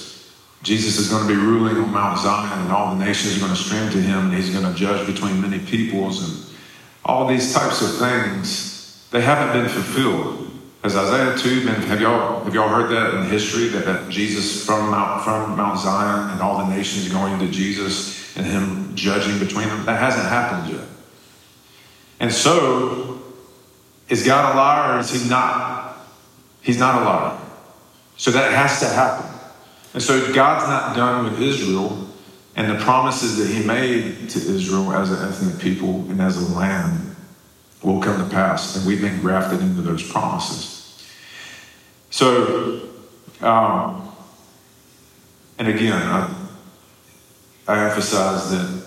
Jesus 0.64 0.98
is 0.98 1.10
going 1.10 1.28
to 1.28 1.28
be 1.28 1.38
ruling 1.38 1.76
on 1.76 1.92
Mount 1.92 2.18
Zion, 2.18 2.62
and 2.62 2.72
all 2.72 2.96
the 2.96 3.04
nations 3.04 3.36
are 3.36 3.40
going 3.40 3.52
to 3.52 3.56
stream 3.56 3.90
to 3.90 4.00
him, 4.00 4.30
and 4.30 4.34
he's 4.34 4.48
going 4.48 4.64
to 4.64 4.72
judge 4.72 5.06
between 5.06 5.40
many 5.40 5.58
peoples, 5.58 6.24
and 6.24 6.56
all 7.04 7.26
these 7.28 7.52
types 7.52 7.82
of 7.82 7.98
things, 7.98 9.06
they 9.10 9.20
haven't 9.20 9.52
been 9.52 9.70
fulfilled. 9.70 10.50
Has 10.82 10.96
Isaiah 10.96 11.36
2 11.36 11.66
been, 11.66 11.74
have 11.82 12.00
y'all, 12.00 12.42
have 12.44 12.54
y'all 12.54 12.68
heard 12.68 12.90
that 12.90 13.14
in 13.14 13.28
history, 13.28 13.68
that, 13.68 13.84
that 13.84 14.08
Jesus 14.08 14.64
from 14.64 14.90
Mount, 14.90 15.22
from 15.22 15.54
Mount 15.54 15.78
Zion 15.78 16.30
and 16.30 16.40
all 16.40 16.58
the 16.58 16.74
nations 16.74 17.08
going 17.10 17.38
to 17.40 17.48
Jesus 17.48 18.34
and 18.36 18.46
him 18.46 18.96
judging 18.96 19.38
between 19.38 19.68
them? 19.68 19.84
That 19.84 20.00
hasn't 20.00 20.26
happened 20.26 20.74
yet. 20.74 20.86
And 22.20 22.32
so, 22.32 23.22
is 24.08 24.26
God 24.26 24.54
a 24.54 24.56
liar 24.56 24.96
or 24.96 25.00
is 25.00 25.10
he 25.10 25.28
not? 25.28 25.96
He's 26.62 26.78
not 26.78 27.02
a 27.02 27.04
liar. 27.04 27.38
So 28.16 28.30
that 28.30 28.52
has 28.52 28.80
to 28.80 28.86
happen. 28.86 29.33
And 29.94 30.02
so 30.02 30.32
God's 30.34 30.66
not 30.68 30.96
done 30.96 31.24
with 31.24 31.40
Israel 31.40 32.08
and 32.56 32.70
the 32.70 32.84
promises 32.84 33.38
that 33.38 33.48
he 33.48 33.64
made 33.64 34.28
to 34.30 34.38
Israel 34.38 34.92
as 34.92 35.10
an 35.10 35.28
ethnic 35.28 35.60
people 35.60 36.00
and 36.10 36.20
as 36.20 36.36
a 36.36 36.54
land 36.54 37.14
will 37.82 38.00
come 38.00 38.18
to 38.18 38.34
pass. 38.34 38.76
And 38.76 38.86
we've 38.86 39.00
been 39.00 39.20
grafted 39.20 39.60
into 39.60 39.82
those 39.82 40.02
promises. 40.02 41.08
So, 42.10 42.88
um, 43.40 44.12
and 45.58 45.68
again, 45.68 45.92
I, 45.92 46.34
I 47.68 47.88
emphasize 47.88 48.50
that 48.50 48.84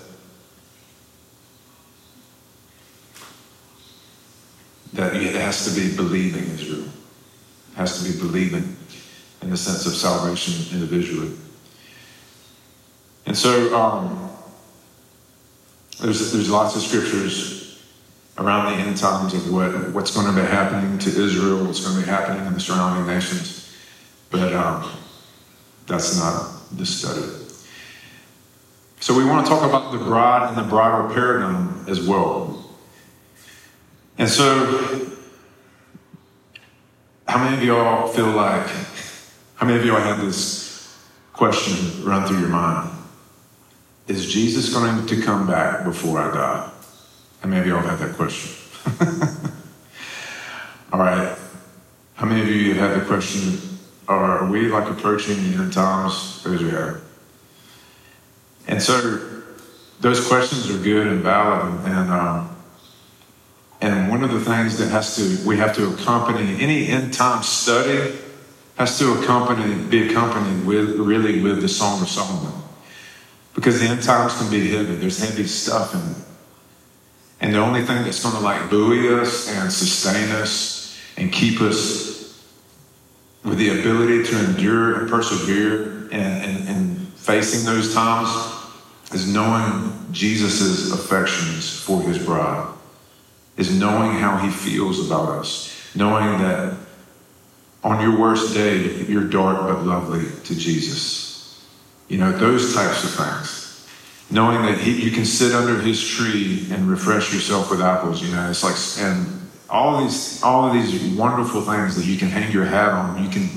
that 4.93 5.15
it 5.15 5.35
has 5.35 5.65
to 5.65 5.79
be 5.79 5.95
believing 5.95 6.43
Israel. 6.45 6.87
It 7.73 7.75
has 7.75 8.01
to 8.01 8.11
be 8.11 8.17
believing 8.17 8.76
in 9.41 9.49
the 9.49 9.57
sense 9.57 9.85
of 9.85 9.93
salvation 9.93 10.53
individually. 10.77 11.31
And 13.25 13.37
so 13.37 13.75
um, 13.75 14.29
there's, 15.99 16.31
there's 16.31 16.49
lots 16.49 16.75
of 16.75 16.81
scriptures 16.81 17.83
around 18.37 18.71
the 18.71 18.83
end 18.83 18.97
times 18.97 19.33
of 19.33 19.51
what, 19.51 19.93
what's 19.93 20.15
going 20.15 20.27
to 20.27 20.41
be 20.41 20.47
happening 20.47 20.97
to 20.99 21.09
Israel, 21.09 21.65
what's 21.65 21.83
going 21.83 21.99
to 21.99 22.05
be 22.05 22.07
happening 22.07 22.45
in 22.45 22.53
the 22.53 22.59
surrounding 22.59 23.07
nations. 23.07 23.75
But 24.29 24.53
um, 24.53 24.91
that's 25.87 26.17
not 26.17 26.53
the 26.71 26.85
study. 26.85 27.45
So 28.99 29.13
we 29.17 29.25
want 29.25 29.45
to 29.45 29.49
talk 29.49 29.63
about 29.63 29.91
the 29.91 29.99
bride 29.99 30.49
and 30.49 30.57
the 30.57 30.63
bridal 30.63 31.13
paradigm 31.13 31.85
as 31.87 32.05
well. 32.05 32.65
And 34.17 34.27
so, 34.27 35.07
how 37.27 37.43
many 37.43 37.57
of 37.57 37.63
y'all 37.63 38.07
feel 38.07 38.31
like, 38.31 38.67
how 39.57 39.65
many 39.65 39.79
of 39.79 39.85
y'all 39.85 39.99
had 39.99 40.21
this 40.21 40.95
question 41.33 42.05
run 42.05 42.27
through 42.27 42.39
your 42.39 42.49
mind? 42.49 42.91
Is 44.07 44.31
Jesus 44.31 44.71
going 44.71 45.05
to 45.07 45.21
come 45.23 45.47
back 45.47 45.83
before 45.83 46.19
I 46.19 46.33
die? 46.33 46.71
How 47.41 47.49
many 47.49 47.61
of 47.61 47.67
y'all 47.67 47.81
have 47.81 47.99
had 47.99 48.07
that 48.07 48.15
question? 48.15 48.55
All 50.93 50.99
right. 50.99 51.35
How 52.13 52.27
many 52.27 52.41
of 52.41 52.47
you 52.49 52.75
have 52.75 52.91
had 52.91 53.01
the 53.01 53.05
question, 53.05 53.59
are 54.07 54.47
we 54.47 54.67
like 54.67 54.89
approaching 54.89 55.35
the 55.51 55.57
end 55.57 55.73
times? 55.73 56.43
Raise 56.45 56.61
your 56.61 56.69
hand. 56.69 57.01
And 58.67 58.81
so 58.81 59.43
those 60.01 60.27
questions 60.27 60.69
are 60.69 60.77
good 60.83 61.07
and 61.07 61.21
valid. 61.21 61.73
And, 61.85 62.11
um, 62.11 62.55
and 63.81 64.09
one 64.09 64.23
of 64.23 64.31
the 64.31 64.39
things 64.39 64.77
that 64.77 64.89
has 64.89 65.15
to, 65.15 65.47
we 65.47 65.57
have 65.57 65.75
to 65.77 65.93
accompany 65.93 66.61
any 66.61 66.87
end 66.87 67.11
time 67.13 67.41
study 67.41 68.19
has 68.77 68.97
to 68.99 69.19
accompany, 69.19 69.75
be 69.89 70.09
accompanied 70.09 70.65
with, 70.65 70.97
really 70.97 71.41
with 71.41 71.61
the 71.61 71.67
Song 71.67 72.01
of 72.01 72.07
Solomon. 72.07 72.53
Because 73.55 73.79
the 73.79 73.87
end 73.87 74.03
times 74.03 74.37
can 74.37 74.51
be 74.51 74.69
heavy. 74.69 74.95
There's 74.95 75.19
heavy 75.19 75.45
stuff 75.47 75.95
it. 75.95 76.23
And 77.39 77.53
the 77.53 77.59
only 77.59 77.83
thing 77.83 78.03
that's 78.03 78.21
going 78.21 78.35
to 78.35 78.41
like 78.41 78.69
buoy 78.69 79.13
us 79.19 79.49
and 79.49 79.71
sustain 79.71 80.29
us 80.31 80.99
and 81.17 81.31
keep 81.31 81.59
us 81.61 82.17
with 83.43 83.57
the 83.57 83.79
ability 83.79 84.23
to 84.23 84.45
endure 84.45 84.99
and 84.99 85.09
persevere 85.09 86.09
and, 86.11 86.13
and, 86.13 86.69
and 86.69 87.07
facing 87.13 87.65
those 87.65 87.93
times 87.93 88.29
is 89.11 89.31
knowing 89.31 89.93
Jesus' 90.11 90.91
affections 90.91 91.79
for 91.79 92.01
his 92.01 92.23
bride, 92.23 92.73
is 93.55 93.77
knowing 93.77 94.11
how 94.11 94.37
he 94.37 94.49
feels 94.49 95.05
about 95.05 95.29
us, 95.29 95.73
knowing 95.95 96.39
that 96.39 96.77
on 97.87 98.01
your 98.01 98.19
worst 98.19 98.53
day, 98.53 99.05
you're 99.05 99.29
dark 99.29 99.57
but 99.57 99.83
lovely 99.83 100.25
to 100.43 100.55
Jesus. 100.55 101.65
You 102.09 102.17
know, 102.17 102.31
those 102.31 102.73
types 102.73 103.03
of 103.03 103.11
things 103.11 103.67
knowing 104.29 104.61
that 104.63 104.77
he, 104.77 105.03
you 105.03 105.11
can 105.11 105.25
sit 105.25 105.53
under 105.53 105.79
his 105.79 106.05
tree 106.05 106.67
and 106.71 106.89
refresh 106.89 107.33
yourself 107.33 107.71
with 107.71 107.81
apples. 107.81 108.21
You 108.21 108.33
know, 108.35 108.49
it's 108.49 108.63
like 108.63 108.75
and 109.05 109.25
all 109.69 110.01
these 110.03 110.43
all 110.43 110.67
of 110.67 110.73
these 110.73 111.17
wonderful 111.17 111.61
things 111.61 111.95
that 111.95 112.05
you 112.05 112.17
can 112.17 112.27
hang 112.29 112.51
your 112.51 112.65
hat 112.65 112.89
on. 112.89 113.23
You 113.23 113.29
can 113.29 113.47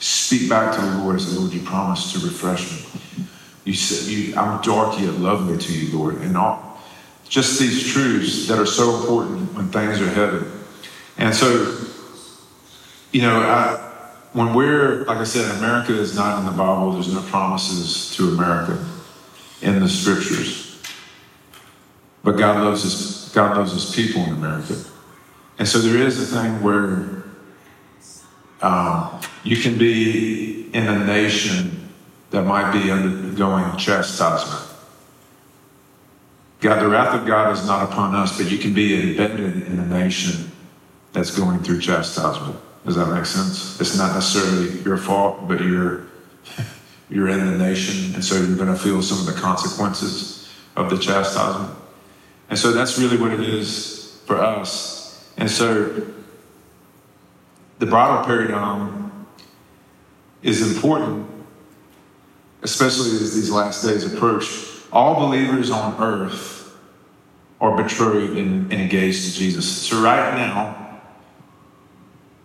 speak 0.00 0.48
back 0.48 0.74
to 0.74 0.80
the 0.80 0.98
Lord 0.98 1.16
and 1.16 1.24
say, 1.24 1.38
Lord, 1.38 1.52
you 1.52 1.62
promised 1.62 2.14
to 2.14 2.26
refresh 2.26 2.70
me. 2.72 3.26
You 3.64 3.74
said, 3.74 4.08
you, 4.10 4.36
I'm 4.36 4.62
dark 4.62 4.98
yet 5.00 5.14
lovely 5.14 5.58
to 5.58 5.72
you, 5.72 5.96
Lord. 5.96 6.20
And 6.20 6.36
all, 6.36 6.80
just 7.28 7.58
these 7.58 7.92
truths 7.92 8.46
that 8.46 8.58
are 8.58 8.66
so 8.66 9.00
important 9.00 9.54
when 9.54 9.68
things 9.70 10.00
are 10.00 10.08
heavy. 10.08 10.46
And 11.18 11.34
so, 11.34 11.64
you 13.12 13.22
know, 13.22 13.40
I, 13.40 13.76
when 14.32 14.52
we're, 14.54 15.04
like 15.04 15.18
I 15.18 15.24
said, 15.24 15.50
America 15.56 15.98
is 15.98 16.14
not 16.14 16.40
in 16.40 16.44
the 16.44 16.52
Bible, 16.52 16.92
there's 16.92 17.12
no 17.12 17.22
promises 17.22 18.14
to 18.16 18.28
America 18.28 18.84
in 19.62 19.80
the 19.80 19.88
scriptures. 19.88 20.82
But 22.22 22.32
God 22.32 22.62
loves 22.62 22.82
his, 22.82 23.32
God 23.34 23.56
loves 23.56 23.72
his 23.72 23.94
people 23.94 24.22
in 24.24 24.32
America. 24.32 24.76
And 25.58 25.66
so 25.66 25.78
there 25.78 26.06
is 26.06 26.20
a 26.20 26.26
thing 26.26 26.62
where 26.62 27.24
um, 28.60 29.20
you 29.42 29.56
can 29.56 29.78
be 29.78 30.68
in 30.72 30.86
a 30.86 31.06
nation 31.06 31.90
that 32.30 32.42
might 32.42 32.72
be 32.72 32.90
undergoing 32.90 33.76
chastisement. 33.78 34.62
God, 36.60 36.82
the 36.82 36.88
wrath 36.88 37.14
of 37.14 37.26
God 37.26 37.52
is 37.52 37.66
not 37.66 37.90
upon 37.90 38.14
us, 38.14 38.36
but 38.36 38.50
you 38.50 38.58
can 38.58 38.74
be 38.74 39.10
embedded 39.12 39.66
in 39.66 39.78
a 39.78 39.86
nation 39.86 40.50
that's 41.12 41.36
going 41.36 41.62
through 41.62 41.80
chastisement. 41.80 42.56
Does 42.86 42.94
that 42.94 43.12
make 43.12 43.26
sense? 43.26 43.80
It's 43.80 43.98
not 43.98 44.14
necessarily 44.14 44.80
your 44.82 44.96
fault, 44.96 45.48
but 45.48 45.60
you're 45.60 46.06
you're 47.10 47.28
in 47.28 47.44
the 47.44 47.58
nation, 47.58 48.14
and 48.14 48.24
so 48.24 48.36
you're 48.36 48.56
going 48.56 48.72
to 48.72 48.78
feel 48.78 49.02
some 49.02 49.18
of 49.18 49.26
the 49.26 49.40
consequences 49.40 50.48
of 50.76 50.88
the 50.90 50.96
chastisement. 50.96 51.76
And 52.48 52.58
so 52.58 52.72
that's 52.72 52.98
really 52.98 53.16
what 53.16 53.32
it 53.32 53.40
is 53.40 54.20
for 54.24 54.36
us. 54.36 55.32
And 55.36 55.50
so 55.50 56.06
the 57.78 57.86
bridal 57.86 58.24
paradigm 58.24 59.26
is 60.42 60.76
important, 60.76 61.28
especially 62.62 63.10
as 63.10 63.34
these 63.34 63.50
last 63.50 63.84
days 63.84 64.04
approach. 64.12 64.46
All 64.92 65.16
believers 65.16 65.70
on 65.70 66.00
earth 66.00 66.76
are 67.60 67.76
betrothed 67.82 68.36
and, 68.36 68.72
and 68.72 68.80
engaged 68.80 69.24
to 69.24 69.32
Jesus. 69.32 69.66
So 69.66 70.00
right 70.00 70.34
now, 70.36 70.85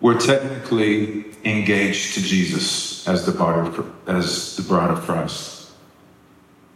we're 0.01 0.19
technically 0.19 1.25
engaged 1.45 2.15
to 2.15 2.21
Jesus 2.21 3.07
as 3.07 3.25
the 3.25 3.31
body 3.31 3.67
of, 3.67 3.93
as 4.07 4.57
the 4.57 4.63
bride 4.63 4.89
of 4.89 5.01
Christ. 5.01 5.71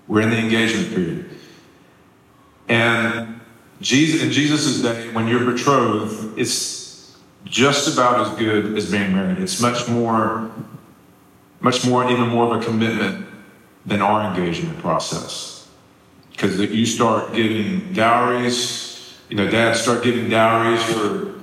We're 0.07 0.21
in 0.21 0.29
the 0.29 0.37
engagement 0.37 0.89
period. 0.89 1.29
And 2.69 3.41
Jesus 3.81 4.23
in 4.23 4.31
Jesus' 4.31 4.81
day, 4.81 5.11
when 5.11 5.27
you're 5.27 5.51
betrothed, 5.51 6.37
it's 6.37 7.17
just 7.45 7.93
about 7.93 8.27
as 8.27 8.37
good 8.37 8.77
as 8.77 8.91
being 8.91 9.13
married. 9.13 9.39
It's 9.39 9.61
much 9.61 9.87
more, 9.87 10.51
much 11.59 11.85
more, 11.85 12.09
even 12.09 12.27
more 12.29 12.55
of 12.55 12.61
a 12.61 12.65
commitment 12.65 13.25
than 13.85 14.01
our 14.01 14.29
engagement 14.29 14.79
process. 14.79 15.67
Because 16.31 16.59
you 16.59 16.85
start 16.85 17.33
giving 17.33 17.93
dowries, 17.93 19.15
you 19.29 19.37
know, 19.37 19.49
dads 19.49 19.81
start 19.81 20.03
giving 20.03 20.29
dowries 20.29 20.83
for 20.83 21.34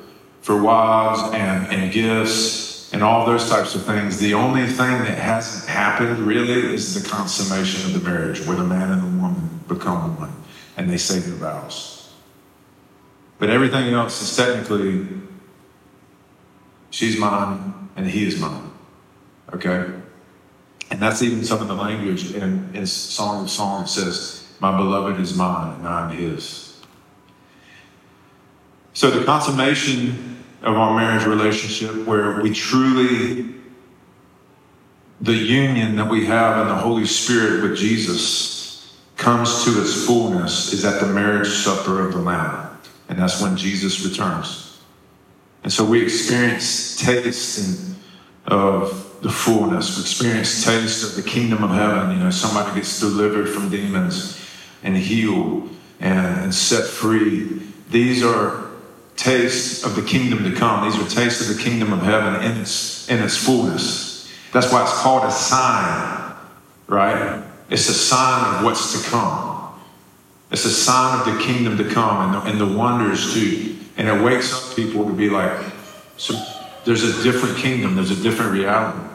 for 0.42 0.60
wives 0.60 1.22
and, 1.32 1.66
and 1.72 1.92
gifts 1.92 2.92
and 2.92 3.02
all 3.02 3.24
those 3.24 3.48
types 3.48 3.74
of 3.74 3.84
things. 3.84 4.18
The 4.18 4.34
only 4.34 4.66
thing 4.66 4.98
that 4.98 5.18
hasn't 5.18 5.68
happened 5.68 6.18
really 6.18 6.74
is 6.74 7.00
the 7.00 7.08
consummation 7.08 7.86
of 7.86 8.00
the 8.00 8.08
marriage 8.08 8.44
where 8.46 8.56
the 8.56 8.64
man 8.64 8.92
and 8.92 9.02
the 9.02 9.22
woman 9.22 9.60
become 9.66 10.18
one 10.18 10.32
and 10.76 10.90
they 10.90 10.98
say 10.98 11.18
their 11.20 11.34
vows. 11.34 12.12
But 13.38 13.50
everything 13.50 13.92
else 13.94 14.20
is 14.20 14.36
technically, 14.36 15.06
she's 16.90 17.18
mine 17.18 17.88
and 17.96 18.06
he 18.06 18.26
is 18.26 18.38
mine. 18.38 18.70
Okay? 19.54 19.90
And 20.90 21.00
that's 21.00 21.22
even 21.22 21.44
some 21.44 21.60
of 21.62 21.68
the 21.68 21.74
language 21.74 22.34
in, 22.34 22.70
in 22.74 22.86
Song 22.86 23.44
of 23.44 23.50
Songs 23.50 23.92
says, 23.92 24.46
My 24.60 24.76
beloved 24.76 25.20
is 25.20 25.36
mine 25.36 25.78
and 25.78 25.88
I 25.88 26.10
am 26.10 26.16
his. 26.16 26.80
So 28.92 29.10
the 29.10 29.24
consummation 29.24 30.31
of 30.62 30.76
our 30.76 30.94
marriage 30.96 31.26
relationship 31.26 32.06
where 32.06 32.40
we 32.40 32.52
truly, 32.52 33.54
the 35.20 35.34
union 35.34 35.96
that 35.96 36.08
we 36.08 36.26
have 36.26 36.62
in 36.62 36.68
the 36.68 36.74
Holy 36.74 37.06
Spirit 37.06 37.62
with 37.62 37.76
Jesus 37.76 38.96
comes 39.16 39.64
to 39.64 39.80
its 39.80 40.06
fullness 40.06 40.72
is 40.72 40.84
at 40.84 41.00
the 41.00 41.06
marriage 41.06 41.48
supper 41.48 42.06
of 42.06 42.12
the 42.12 42.20
Lamb. 42.20 42.78
And 43.08 43.18
that's 43.18 43.42
when 43.42 43.56
Jesus 43.56 44.04
returns. 44.04 44.80
And 45.64 45.72
so 45.72 45.84
we 45.84 46.02
experience 46.02 46.96
taste 46.96 47.96
of 48.46 49.18
the 49.22 49.30
fullness. 49.30 49.96
We 49.96 50.02
experience 50.02 50.64
taste 50.64 51.04
of 51.04 51.22
the 51.22 51.28
kingdom 51.28 51.62
of 51.62 51.70
heaven. 51.70 52.16
You 52.16 52.24
know, 52.24 52.30
somebody 52.30 52.74
gets 52.74 52.98
delivered 52.98 53.48
from 53.48 53.70
demons 53.70 54.40
and 54.82 54.96
healed 54.96 55.70
and, 56.00 56.40
and 56.40 56.54
set 56.54 56.84
free. 56.84 57.62
These 57.90 58.24
are 58.24 58.61
tastes 59.16 59.84
of 59.84 59.94
the 59.96 60.02
kingdom 60.02 60.44
to 60.44 60.52
come. 60.52 60.90
These 60.90 61.00
are 61.00 61.08
tastes 61.08 61.48
of 61.48 61.56
the 61.56 61.62
kingdom 61.62 61.92
of 61.92 62.02
heaven 62.02 62.42
in 62.42 62.60
its, 62.60 63.08
in 63.08 63.22
its 63.22 63.36
fullness. 63.36 64.30
That's 64.52 64.72
why 64.72 64.82
it's 64.82 64.92
called 64.98 65.24
a 65.24 65.30
sign, 65.30 66.34
right? 66.86 67.42
It's 67.70 67.88
a 67.88 67.94
sign 67.94 68.56
of 68.56 68.64
what's 68.64 69.00
to 69.00 69.10
come. 69.10 69.74
It's 70.50 70.64
a 70.64 70.70
sign 70.70 71.20
of 71.20 71.26
the 71.26 71.42
kingdom 71.42 71.78
to 71.78 71.88
come 71.88 72.26
and 72.26 72.34
the, 72.34 72.50
and 72.50 72.60
the 72.60 72.78
wonders 72.78 73.32
too. 73.32 73.76
And 73.96 74.08
it 74.08 74.22
wakes 74.22 74.52
up 74.52 74.76
people 74.76 75.06
to 75.06 75.12
be 75.12 75.30
like, 75.30 75.58
so 76.16 76.34
there's 76.84 77.02
a 77.04 77.22
different 77.22 77.56
kingdom, 77.56 77.94
there's 77.94 78.10
a 78.10 78.22
different 78.22 78.52
reality. 78.52 79.08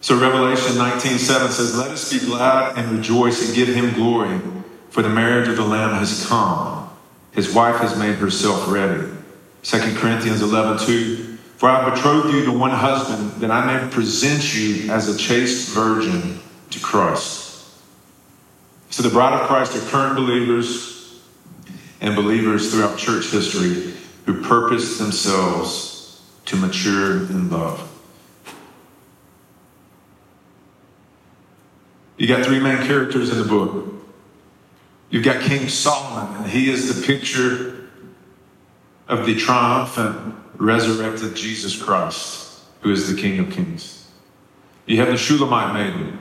So 0.00 0.18
Revelation 0.18 0.72
19:7 0.72 1.50
says, 1.50 1.78
Let 1.78 1.92
us 1.92 2.12
be 2.12 2.18
glad 2.18 2.76
and 2.76 2.98
rejoice 2.98 3.46
and 3.46 3.54
give 3.54 3.68
him 3.68 3.94
glory 3.94 4.40
for 4.92 5.00
the 5.00 5.08
marriage 5.08 5.48
of 5.48 5.56
the 5.56 5.64
Lamb 5.64 5.94
has 5.94 6.26
come. 6.26 6.86
His 7.32 7.54
wife 7.54 7.76
has 7.76 7.98
made 7.98 8.16
herself 8.16 8.70
ready. 8.70 9.08
2 9.62 9.96
Corinthians 9.96 10.42
11 10.42 10.86
2. 10.86 11.38
For 11.56 11.70
I 11.70 11.88
betrothed 11.88 12.34
you 12.34 12.44
to 12.44 12.52
one 12.52 12.72
husband, 12.72 13.40
that 13.40 13.50
I 13.50 13.64
may 13.64 13.90
present 13.90 14.54
you 14.54 14.92
as 14.92 15.08
a 15.08 15.16
chaste 15.16 15.74
virgin 15.74 16.40
to 16.68 16.80
Christ. 16.80 17.64
So 18.90 19.02
the 19.02 19.08
bride 19.08 19.40
of 19.40 19.46
Christ 19.46 19.74
are 19.74 19.90
current 19.90 20.14
believers 20.14 21.22
and 22.02 22.14
believers 22.14 22.70
throughout 22.70 22.98
church 22.98 23.30
history 23.30 23.94
who 24.26 24.42
purpose 24.42 24.98
themselves 24.98 26.20
to 26.44 26.56
mature 26.56 27.16
in 27.30 27.48
love. 27.48 27.88
You 32.18 32.26
got 32.26 32.44
three 32.44 32.60
main 32.60 32.86
characters 32.86 33.30
in 33.30 33.38
the 33.38 33.44
book 33.44 34.01
You've 35.12 35.24
got 35.24 35.42
King 35.42 35.68
Solomon, 35.68 36.38
and 36.38 36.50
he 36.50 36.70
is 36.70 36.98
the 36.98 37.06
picture 37.06 37.90
of 39.08 39.26
the 39.26 39.36
triumphant, 39.36 40.34
resurrected 40.56 41.36
Jesus 41.36 41.80
Christ, 41.80 42.62
who 42.80 42.90
is 42.90 43.14
the 43.14 43.20
King 43.20 43.38
of 43.38 43.50
Kings. 43.50 44.10
You 44.86 44.96
have 44.96 45.08
the 45.08 45.18
Shulamite 45.18 45.74
maiden. 45.74 46.18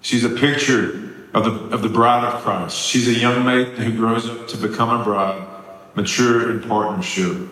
She's 0.00 0.22
a 0.22 0.28
picture 0.28 1.26
of 1.34 1.44
the, 1.44 1.74
of 1.74 1.82
the 1.82 1.88
bride 1.88 2.24
of 2.24 2.40
Christ. 2.44 2.76
She's 2.76 3.08
a 3.08 3.18
young 3.18 3.44
maiden 3.44 3.74
who 3.74 3.96
grows 3.96 4.30
up 4.30 4.46
to 4.46 4.56
become 4.56 5.00
a 5.00 5.02
bride, 5.02 5.44
mature 5.96 6.52
in 6.52 6.60
partnership 6.68 7.48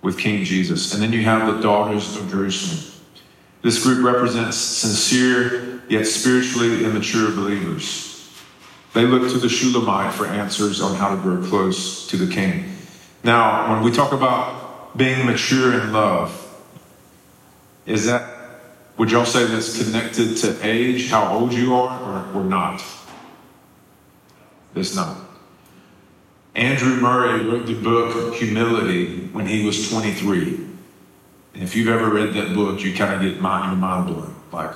with 0.00 0.18
King 0.18 0.42
Jesus. 0.44 0.94
And 0.94 1.02
then 1.02 1.12
you 1.12 1.20
have 1.24 1.54
the 1.54 1.60
daughters 1.60 2.16
of 2.16 2.30
Jerusalem. 2.30 2.94
This 3.60 3.82
group 3.82 4.02
represents 4.02 4.56
sincere 4.56 5.82
yet 5.90 6.06
spiritually 6.06 6.82
immature 6.82 7.30
believers 7.30 8.15
they 8.96 9.04
look 9.04 9.30
to 9.30 9.36
the 9.36 9.48
Shulamite 9.50 10.14
for 10.14 10.26
answers 10.26 10.80
on 10.80 10.94
how 10.96 11.14
to 11.14 11.20
grow 11.20 11.46
close 11.46 12.06
to 12.06 12.16
the 12.16 12.32
king. 12.32 12.64
Now, 13.22 13.70
when 13.70 13.82
we 13.82 13.90
talk 13.90 14.12
about 14.12 14.96
being 14.96 15.26
mature 15.26 15.78
in 15.78 15.92
love, 15.92 16.42
is 17.84 18.06
that, 18.06 18.26
would 18.96 19.10
y'all 19.10 19.26
say 19.26 19.44
that's 19.44 19.84
connected 19.84 20.38
to 20.38 20.66
age, 20.66 21.10
how 21.10 21.36
old 21.36 21.52
you 21.52 21.74
are, 21.74 22.32
or, 22.34 22.40
or 22.40 22.44
not? 22.44 22.82
It's 24.74 24.96
not. 24.96 25.18
Andrew 26.54 26.96
Murray 26.96 27.44
wrote 27.44 27.66
the 27.66 27.74
book 27.74 28.34
Humility 28.36 29.26
when 29.26 29.46
he 29.46 29.66
was 29.66 29.90
23. 29.90 30.54
And 31.52 31.62
if 31.62 31.76
you've 31.76 31.88
ever 31.88 32.08
read 32.08 32.32
that 32.32 32.54
book, 32.54 32.80
you 32.80 32.94
kind 32.94 33.12
of 33.12 33.20
get 33.20 33.42
mind, 33.42 33.78
blown, 33.78 34.34
like 34.52 34.70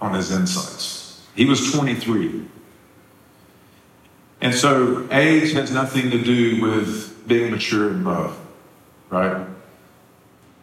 on 0.00 0.14
his 0.14 0.32
insights. 0.32 1.24
He 1.36 1.44
was 1.44 1.72
23. 1.72 2.46
And 4.46 4.54
so 4.54 5.08
age 5.10 5.54
has 5.54 5.72
nothing 5.72 6.08
to 6.12 6.22
do 6.22 6.62
with 6.62 7.26
being 7.26 7.50
mature 7.50 7.90
in 7.90 8.04
love, 8.04 8.38
right? 9.10 9.44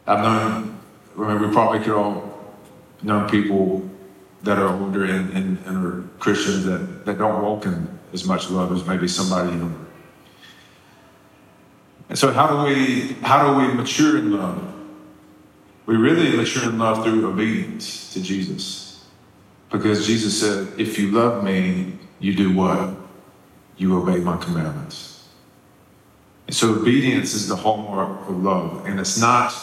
I've 0.08 0.19
known, 0.19 0.80
I 1.19 1.34
mean, 1.34 1.41
we 1.41 1.54
probably 1.54 1.80
could 1.80 1.93
all 1.93 2.56
know 3.02 3.28
people 3.28 3.86
that 4.43 4.58
are 4.58 4.69
older 4.69 5.04
and, 5.04 5.34
and, 5.34 5.58
and 5.65 5.86
are 5.86 6.08
Christians 6.17 6.63
that, 6.63 7.04
that 7.04 7.17
don't 7.17 7.43
walk 7.43 7.65
in 7.65 8.00
as 8.13 8.24
much 8.24 8.50
love 8.50 8.72
as 8.72 8.88
maybe 8.88 9.06
somebody 9.06 9.50
younger. 9.50 9.86
And 12.08 12.17
so 12.17 12.32
how 12.32 12.48
do 12.48 12.69
we 12.69 13.17
how 13.22 13.52
do 13.52 13.67
we 13.67 13.74
mature 13.74 14.17
in 14.17 14.32
love? 14.32 14.63
We 15.88 15.98
really 15.98 16.38
mature 16.38 16.69
in 16.69 16.80
love 16.80 17.04
through 17.04 17.28
obedience 17.28 18.13
to 18.13 18.22
Jesus. 18.22 19.06
Because 19.69 20.08
Jesus 20.08 20.39
said, 20.39 20.80
if 20.80 20.98
you 20.98 21.12
love 21.12 21.43
me, 21.43 22.00
you 22.22 22.34
do 22.34 22.56
what? 22.56 23.03
You 23.78 23.98
obey 23.98 24.20
my 24.20 24.38
commandments. 24.38 25.28
And 26.48 26.56
so 26.56 26.76
obedience 26.76 27.34
is 27.34 27.48
the 27.48 27.56
hallmark 27.56 28.30
of 28.30 28.44
love. 28.44 28.86
And 28.86 29.00
it's 29.00 29.18
not, 29.18 29.54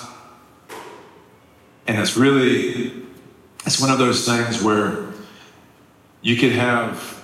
and 1.87 1.99
it's 1.99 2.17
really, 2.17 2.93
it's 3.67 3.81
one 3.81 3.91
of 3.91 3.99
those 3.99 4.27
things 4.27 4.63
where 4.63 5.07
you 6.23 6.37
could 6.37 6.53
have, 6.53 7.23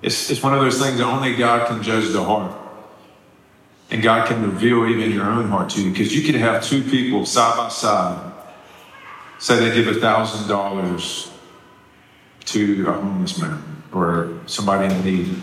it's, 0.00 0.30
it's 0.30 0.42
one 0.42 0.54
of 0.54 0.60
those 0.60 0.80
things 0.80 0.98
that 0.98 1.04
only 1.04 1.36
God 1.36 1.68
can 1.68 1.82
judge 1.82 2.12
the 2.12 2.24
heart. 2.24 2.58
And 3.90 4.02
God 4.02 4.26
can 4.26 4.42
reveal 4.42 4.86
even 4.86 5.12
your 5.12 5.26
own 5.26 5.48
heart 5.48 5.70
to 5.70 5.82
you. 5.82 5.90
Because 5.90 6.16
you 6.16 6.22
could 6.24 6.40
have 6.40 6.64
two 6.64 6.82
people 6.82 7.26
side 7.26 7.56
by 7.58 7.68
side 7.68 8.32
say 9.38 9.58
they 9.58 9.74
give 9.74 9.94
a 9.94 10.00
thousand 10.00 10.48
dollars 10.48 11.30
to 12.44 12.86
a 12.88 12.92
homeless 12.92 13.38
man 13.38 13.81
or 13.92 14.40
somebody 14.46 14.92
in 14.92 15.04
need. 15.04 15.42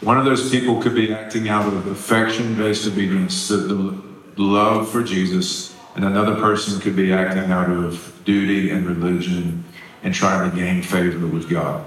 One 0.00 0.18
of 0.18 0.24
those 0.24 0.50
people 0.50 0.80
could 0.80 0.94
be 0.94 1.12
acting 1.12 1.48
out 1.48 1.66
of 1.66 1.86
affection 1.86 2.56
based 2.56 2.86
obedience, 2.86 3.48
the, 3.48 4.02
love 4.36 4.88
for 4.88 5.02
Jesus, 5.02 5.74
and 5.96 6.04
another 6.04 6.36
person 6.36 6.80
could 6.80 6.94
be 6.94 7.12
acting 7.12 7.50
out 7.50 7.68
of 7.68 8.20
duty 8.24 8.70
and 8.70 8.86
religion 8.86 9.64
and 10.04 10.14
trying 10.14 10.48
to 10.48 10.56
gain 10.56 10.80
favor 10.80 11.26
with 11.26 11.50
God. 11.50 11.84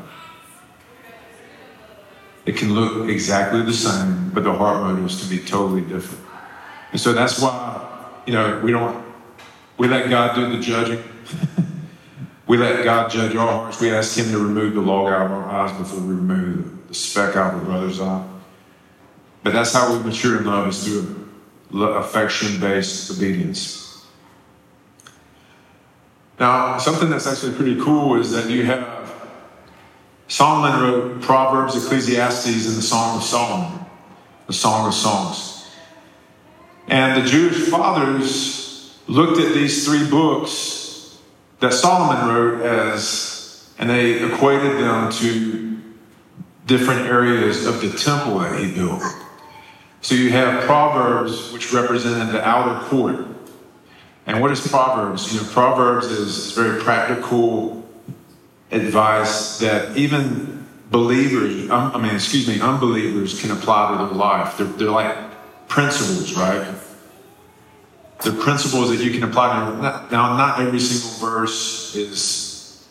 It 2.45 2.57
can 2.57 2.73
look 2.73 3.07
exactly 3.07 3.61
the 3.61 3.71
same, 3.71 4.31
but 4.33 4.43
the 4.43 4.53
heart 4.53 4.81
motives 4.81 5.21
can 5.21 5.29
be 5.29 5.41
totally 5.43 5.81
different. 5.81 6.25
And 6.91 6.99
so 6.99 7.13
that's 7.13 7.39
why, 7.39 7.87
you 8.25 8.33
know, 8.33 8.59
we 8.61 8.71
don't, 8.71 9.01
we 9.77 9.87
let 9.87 10.09
God 10.09 10.35
do 10.35 10.51
the 10.51 10.61
judging. 10.61 11.01
we 12.51 12.57
let 12.57 12.83
God 12.83 13.09
judge 13.09 13.33
our 13.33 13.49
hearts. 13.49 13.79
We 13.79 13.91
ask 13.91 14.17
Him 14.17 14.29
to 14.33 14.37
remove 14.37 14.73
the 14.73 14.81
log 14.81 15.07
out 15.07 15.27
of 15.27 15.31
our 15.31 15.49
eyes 15.49 15.71
before 15.77 16.01
we 16.01 16.15
remove 16.15 16.85
the 16.89 16.93
speck 16.93 17.37
out 17.37 17.53
of 17.53 17.61
a 17.61 17.63
brother's 17.63 18.01
eye. 18.01 18.27
But 19.41 19.53
that's 19.53 19.71
how 19.71 19.95
we 19.95 20.03
mature 20.03 20.37
in 20.37 20.43
love 20.43 20.67
is 20.67 20.83
through 20.83 21.29
affection 21.95 22.59
based 22.59 23.09
obedience. 23.09 24.05
Now, 26.41 26.77
something 26.77 27.09
that's 27.09 27.25
actually 27.25 27.55
pretty 27.55 27.79
cool 27.79 28.19
is 28.19 28.33
that 28.33 28.49
you 28.49 28.65
have 28.65 29.13
Solomon 30.27 30.81
wrote 30.81 31.21
Proverbs, 31.21 31.81
Ecclesiastes, 31.81 32.67
and 32.67 32.75
the 32.75 32.81
Song 32.81 33.15
of 33.15 33.23
Solomon, 33.23 33.85
the 34.47 34.53
Song 34.53 34.89
of 34.89 34.93
Songs. 34.93 35.69
And 36.89 37.23
the 37.23 37.25
Jewish 37.25 37.69
fathers 37.69 38.99
looked 39.07 39.39
at 39.39 39.53
these 39.53 39.85
three 39.85 40.05
books 40.09 40.80
that 41.61 41.73
Solomon 41.73 42.27
wrote 42.27 42.61
as, 42.61 43.69
and 43.77 43.89
they 43.89 44.23
equated 44.23 44.79
them 44.79 45.11
to 45.13 45.79
different 46.65 47.01
areas 47.01 47.65
of 47.65 47.81
the 47.81 47.91
temple 47.97 48.39
that 48.39 48.59
he 48.59 48.73
built. 48.73 49.01
So 50.01 50.15
you 50.15 50.31
have 50.31 50.63
Proverbs, 50.63 51.51
which 51.53 51.71
represented 51.71 52.33
the 52.33 52.45
outer 52.45 52.83
court. 52.87 53.27
And 54.25 54.41
what 54.41 54.51
is 54.51 54.67
Proverbs? 54.67 55.33
You 55.33 55.41
know, 55.41 55.47
Proverbs 55.51 56.07
is 56.07 56.51
very 56.53 56.81
practical 56.81 57.87
advice 58.71 59.59
that 59.59 59.95
even 59.95 60.65
believers, 60.89 61.69
um, 61.69 61.91
I 61.93 62.01
mean, 62.01 62.15
excuse 62.15 62.47
me, 62.47 62.59
unbelievers 62.59 63.39
can 63.39 63.51
apply 63.51 63.91
to 63.91 64.05
their 64.05 64.15
life. 64.15 64.57
They're, 64.57 64.67
they're 64.67 64.89
like 64.89 65.15
principles, 65.67 66.35
right? 66.35 66.75
They're 68.23 68.33
principles 68.33 68.89
that 68.89 69.03
you 69.03 69.11
can 69.11 69.23
apply 69.23 69.65
to. 69.65 69.75
Now, 70.11 70.37
not 70.37 70.59
every 70.61 70.79
single 70.79 71.29
verse 71.29 71.95
is 71.95 72.87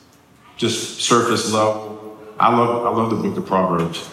just 0.56 1.00
surface 1.00 1.52
level. 1.52 2.18
I 2.38 2.56
love, 2.56 2.86
I 2.86 2.90
love 2.90 3.10
the 3.10 3.16
book 3.16 3.36
of 3.36 3.46
Proverbs, 3.46 4.10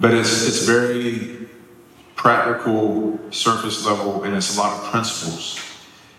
but 0.00 0.12
it's 0.12 0.46
it's 0.46 0.66
very 0.66 1.46
practical, 2.16 3.18
surface 3.30 3.84
level, 3.84 4.24
and 4.24 4.34
it's 4.34 4.56
a 4.56 4.60
lot 4.60 4.78
of 4.78 4.90
principles. 4.90 5.60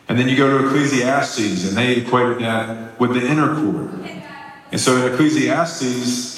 And 0.07 0.19
then 0.19 0.29
you 0.29 0.35
go 0.37 0.57
to 0.57 0.67
Ecclesiastes, 0.67 1.67
and 1.67 1.75
they 1.75 1.95
equated 1.95 2.39
that 2.39 2.99
with 2.99 3.13
the 3.15 3.27
inner 3.27 3.55
court. 3.55 3.89
And 4.71 4.79
so 4.79 4.97
in 4.97 5.13
Ecclesiastes, 5.13 6.34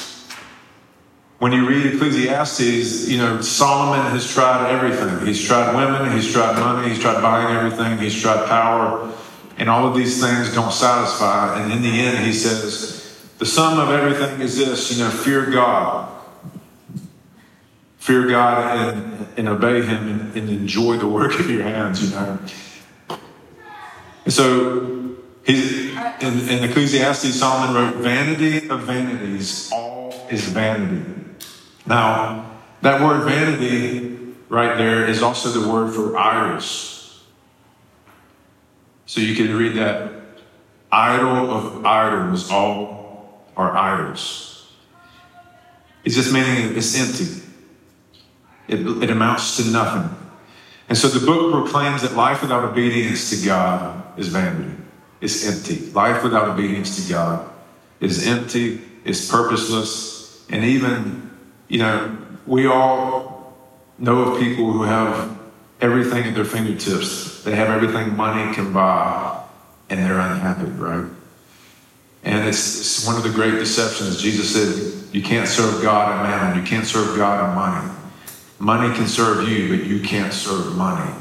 when 1.39 1.51
you 1.51 1.67
read 1.67 1.93
Ecclesiastes, 1.93 3.07
you 3.07 3.17
know, 3.19 3.41
Solomon 3.41 4.11
has 4.11 4.31
tried 4.31 4.71
everything. 4.71 5.25
He's 5.25 5.43
tried 5.43 5.75
women, 5.75 6.11
he's 6.15 6.31
tried 6.31 6.55
money, 6.59 6.89
he's 6.89 6.99
tried 6.99 7.21
buying 7.21 7.55
everything, 7.55 7.99
he's 7.99 8.19
tried 8.19 8.47
power, 8.47 9.13
and 9.57 9.69
all 9.69 9.87
of 9.87 9.95
these 9.95 10.19
things 10.19 10.53
don't 10.53 10.73
satisfy. 10.73 11.61
And 11.61 11.71
in 11.71 11.81
the 11.83 11.99
end, 11.99 12.25
he 12.25 12.33
says, 12.33 12.97
the 13.37 13.45
sum 13.45 13.79
of 13.79 13.89
everything 13.89 14.41
is 14.41 14.57
this, 14.57 14.91
you 14.91 15.03
know, 15.03 15.11
fear 15.11 15.45
God. 15.45 16.11
Fear 17.99 18.29
God 18.29 18.95
and, 18.95 19.27
and 19.37 19.49
obey 19.49 19.83
Him 19.83 20.07
and, 20.07 20.35
and 20.35 20.49
enjoy 20.49 20.97
the 20.97 21.07
work 21.07 21.39
of 21.39 21.49
your 21.49 21.61
hands, 21.61 22.03
you 22.03 22.15
know. 22.15 22.39
And 24.25 24.33
so 24.33 25.15
he's 25.45 25.91
in, 26.21 26.49
in 26.49 26.63
Ecclesiastes, 26.63 27.35
Solomon 27.35 27.75
wrote, 27.75 27.95
Vanity 28.01 28.69
of 28.69 28.83
vanities, 28.83 29.69
all 29.71 30.27
is 30.31 30.47
vanity. 30.47 31.26
Now, 31.87 32.51
that 32.81 33.01
word 33.01 33.23
vanity 33.23 34.17
right 34.49 34.77
there 34.77 35.07
is 35.07 35.23
also 35.23 35.49
the 35.49 35.67
word 35.67 35.93
for 35.93 36.17
idols. 36.17 37.23
So 39.05 39.21
you 39.21 39.35
can 39.35 39.55
read 39.55 39.75
that 39.75 40.11
idol 40.91 41.51
of 41.51 41.85
idols, 41.85 42.51
all 42.51 43.45
are 43.55 43.75
idols. 43.75 44.71
It's 46.03 46.15
just 46.15 46.31
meaning 46.31 46.77
it's 46.77 46.95
empty. 46.95 47.43
It, 48.67 49.03
it 49.03 49.09
amounts 49.09 49.57
to 49.57 49.71
nothing. 49.71 50.15
And 50.89 50.97
so 50.97 51.07
the 51.07 51.25
book 51.25 51.51
proclaims 51.51 52.01
that 52.01 52.13
life 52.13 52.41
without 52.41 52.63
obedience 52.63 53.29
to 53.29 53.45
God 53.45 54.17
is 54.19 54.27
vanity. 54.27 54.75
It's 55.19 55.45
empty. 55.45 55.91
Life 55.91 56.23
without 56.23 56.49
obedience 56.49 57.03
to 57.03 57.11
God 57.11 57.49
is 57.99 58.27
empty, 58.27 58.81
it's 59.03 59.29
purposeless, 59.29 60.45
and 60.49 60.63
even, 60.63 61.26
you 61.67 61.79
know, 61.79 62.17
we 62.45 62.67
all 62.67 63.57
know 63.97 64.19
of 64.19 64.39
people 64.39 64.71
who 64.71 64.83
have 64.83 65.37
everything 65.81 66.23
at 66.25 66.35
their 66.35 66.45
fingertips. 66.45 67.43
They 67.43 67.55
have 67.55 67.69
everything 67.69 68.15
money 68.15 68.53
can 68.53 68.73
buy, 68.73 69.43
and 69.89 69.99
they're 69.99 70.19
unhappy, 70.19 70.69
right? 70.71 71.09
And 72.23 72.47
it's, 72.47 72.79
it's 72.79 73.05
one 73.05 73.15
of 73.15 73.23
the 73.23 73.29
great 73.29 73.51
deceptions. 73.51 74.21
Jesus 74.21 74.53
said, 74.53 75.13
You 75.13 75.21
can't 75.21 75.47
serve 75.47 75.81
God 75.81 76.11
and 76.11 76.29
mammon, 76.29 76.61
you 76.61 76.67
can't 76.67 76.85
serve 76.85 77.15
God 77.17 77.45
and 77.45 77.55
money. 77.55 77.93
Money 78.59 78.95
can 78.95 79.07
serve 79.07 79.47
you, 79.47 79.77
but 79.77 79.85
you 79.85 80.01
can't 80.01 80.33
serve 80.33 80.75
money 80.75 81.13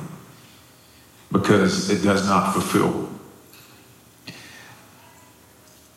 because 1.31 1.91
it 1.91 2.03
does 2.03 2.27
not 2.27 2.53
fulfill. 2.53 3.11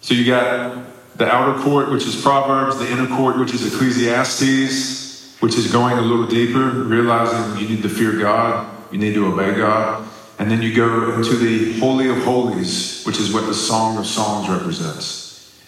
So 0.01 0.13
you 0.13 0.25
got 0.25 0.77
the 1.19 1.27
outer 1.27 1.61
court, 1.61 1.91
which 1.91 2.07
is 2.07 2.19
Proverbs, 2.19 2.79
the 2.79 2.89
inner 2.91 3.07
court, 3.07 3.37
which 3.37 3.53
is 3.53 3.73
Ecclesiastes, 3.73 5.37
which 5.41 5.55
is 5.55 5.71
going 5.71 5.97
a 5.97 6.01
little 6.01 6.25
deeper, 6.25 6.71
realizing 6.71 7.61
you 7.61 7.69
need 7.69 7.83
to 7.83 7.89
fear 7.89 8.17
God, 8.17 8.67
you 8.91 8.97
need 8.97 9.13
to 9.13 9.27
obey 9.27 9.55
God. 9.55 10.07
And 10.39 10.49
then 10.49 10.61
you 10.61 10.73
go 10.73 11.13
into 11.15 11.35
the 11.35 11.77
Holy 11.79 12.09
of 12.09 12.23
Holies, 12.23 13.03
which 13.03 13.19
is 13.19 13.33
what 13.33 13.45
the 13.45 13.53
Song 13.53 13.97
of 13.97 14.07
Songs 14.07 14.49
represents. 14.49 15.61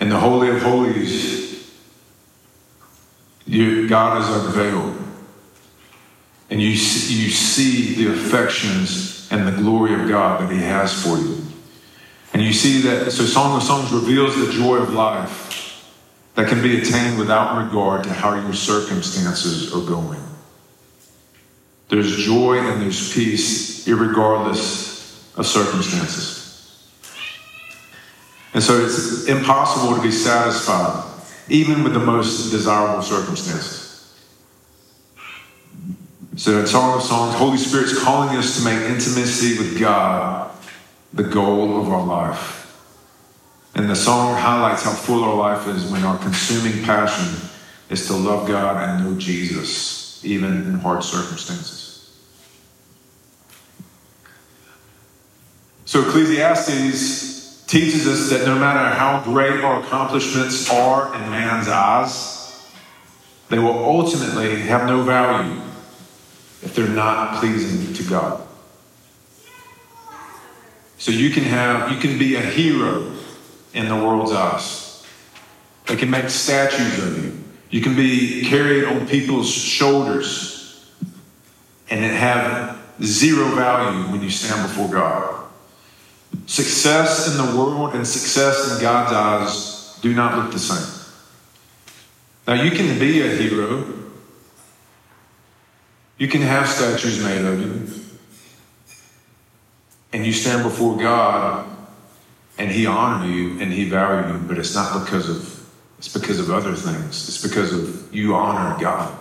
And 0.00 0.10
the 0.10 0.18
Holy 0.18 0.48
of 0.48 0.62
Holies 0.62 1.48
you, 3.48 3.88
God 3.88 4.20
is 4.20 4.46
unveiled. 4.46 4.94
And 6.50 6.60
you, 6.60 6.68
you 6.68 6.76
see 6.76 7.94
the 7.94 8.12
affections 8.12 9.26
and 9.30 9.48
the 9.48 9.52
glory 9.52 9.94
of 9.94 10.06
God 10.06 10.42
that 10.42 10.52
He 10.52 10.60
has 10.60 11.02
for 11.02 11.16
you. 11.16 11.42
And 12.38 12.46
you 12.46 12.52
see 12.52 12.82
that, 12.82 13.10
so 13.10 13.24
Song 13.24 13.56
of 13.56 13.64
Songs 13.64 13.90
reveals 13.90 14.36
the 14.36 14.52
joy 14.52 14.76
of 14.76 14.94
life 14.94 15.84
that 16.36 16.46
can 16.46 16.62
be 16.62 16.80
attained 16.80 17.18
without 17.18 17.64
regard 17.64 18.04
to 18.04 18.12
how 18.12 18.34
your 18.34 18.54
circumstances 18.54 19.74
are 19.74 19.80
going. 19.80 20.20
There's 21.88 22.16
joy 22.16 22.60
and 22.60 22.80
there's 22.80 23.12
peace, 23.12 23.88
regardless 23.88 25.36
of 25.36 25.48
circumstances. 25.48 26.86
And 28.54 28.62
so 28.62 28.84
it's 28.84 29.26
impossible 29.26 29.96
to 29.96 30.00
be 30.00 30.12
satisfied 30.12 31.10
even 31.48 31.82
with 31.82 31.92
the 31.92 31.98
most 31.98 32.52
desirable 32.52 33.02
circumstances. 33.02 34.14
So 36.36 36.60
in 36.60 36.68
Song 36.68 36.94
of 36.94 37.02
Songs, 37.02 37.34
Holy 37.34 37.58
Spirit's 37.58 38.00
calling 38.00 38.36
us 38.36 38.58
to 38.58 38.64
make 38.64 38.78
intimacy 38.82 39.58
with 39.58 39.80
God 39.80 40.48
the 41.12 41.24
goal 41.24 41.80
of 41.80 41.88
our 41.88 42.04
life. 42.04 42.58
And 43.74 43.88
the 43.88 43.96
song 43.96 44.36
highlights 44.36 44.82
how 44.82 44.92
full 44.92 45.22
our 45.24 45.34
life 45.34 45.68
is 45.68 45.90
when 45.90 46.04
our 46.04 46.18
consuming 46.18 46.82
passion 46.84 47.48
is 47.90 48.06
to 48.08 48.14
love 48.14 48.48
God 48.48 48.76
and 48.76 49.04
know 49.04 49.18
Jesus, 49.18 50.24
even 50.24 50.52
in 50.64 50.74
hard 50.74 51.04
circumstances. 51.04 51.88
So 55.84 56.00
Ecclesiastes 56.00 57.64
teaches 57.66 58.06
us 58.06 58.30
that 58.30 58.46
no 58.46 58.58
matter 58.58 58.94
how 58.94 59.22
great 59.24 59.62
our 59.62 59.80
accomplishments 59.80 60.70
are 60.70 61.14
in 61.14 61.20
man's 61.30 61.68
eyes, 61.68 62.68
they 63.48 63.58
will 63.58 63.84
ultimately 63.84 64.56
have 64.62 64.86
no 64.86 65.02
value 65.02 65.60
if 66.62 66.74
they're 66.74 66.88
not 66.88 67.40
pleasing 67.40 67.94
to 67.94 68.02
God. 68.10 68.47
So 70.98 71.12
you 71.12 71.30
can 71.30 71.44
have, 71.44 71.92
you 71.92 71.98
can 71.98 72.18
be 72.18 72.34
a 72.34 72.40
hero 72.40 73.12
in 73.72 73.88
the 73.88 73.94
world's 73.94 74.32
eyes. 74.32 75.06
They 75.86 75.96
can 75.96 76.10
make 76.10 76.28
statues 76.28 76.98
of 76.98 77.24
you. 77.24 77.44
You 77.70 77.80
can 77.80 77.94
be 77.94 78.44
carried 78.44 78.84
on 78.84 79.06
people's 79.06 79.50
shoulders 79.50 80.90
and 81.88 82.04
have 82.04 82.78
zero 83.02 83.54
value 83.54 84.10
when 84.10 84.22
you 84.22 84.30
stand 84.30 84.68
before 84.68 84.88
God. 84.88 85.48
Success 86.46 87.30
in 87.30 87.36
the 87.36 87.56
world 87.56 87.94
and 87.94 88.06
success 88.06 88.74
in 88.74 88.82
God's 88.82 89.12
eyes 89.12 89.98
do 90.00 90.14
not 90.14 90.36
look 90.36 90.52
the 90.52 90.58
same. 90.58 90.94
Now, 92.46 92.54
you 92.54 92.70
can 92.70 92.98
be 92.98 93.20
a 93.20 93.28
hero, 93.28 93.84
you 96.16 96.28
can 96.28 96.40
have 96.40 96.66
statues 96.68 97.22
made 97.22 97.44
of 97.44 97.60
you, 97.60 98.07
and 100.12 100.24
you 100.24 100.32
stand 100.32 100.62
before 100.62 100.96
God 100.96 101.68
and 102.58 102.70
he 102.70 102.86
honor 102.86 103.26
you 103.26 103.60
and 103.60 103.72
he 103.72 103.88
value 103.88 104.34
you, 104.34 104.40
but 104.40 104.58
it's 104.58 104.74
not 104.74 105.04
because 105.04 105.28
of 105.28 105.58
it's 105.98 106.12
because 106.12 106.38
of 106.38 106.50
other 106.50 106.74
things. 106.74 107.28
It's 107.28 107.42
because 107.42 107.72
of 107.72 108.14
you 108.14 108.34
honor 108.34 108.78
God. 108.80 109.16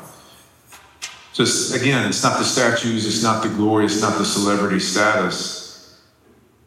Just 1.34 1.76
again, 1.76 2.08
it's 2.08 2.24
not 2.24 2.38
the 2.38 2.46
statues, 2.46 3.06
it's 3.06 3.24
not 3.24 3.44
the 3.44 3.50
glory, 3.50 3.86
it's 3.86 4.02
not 4.02 4.18
the 4.18 4.26
celebrity 4.26 4.80
status. 4.80 6.00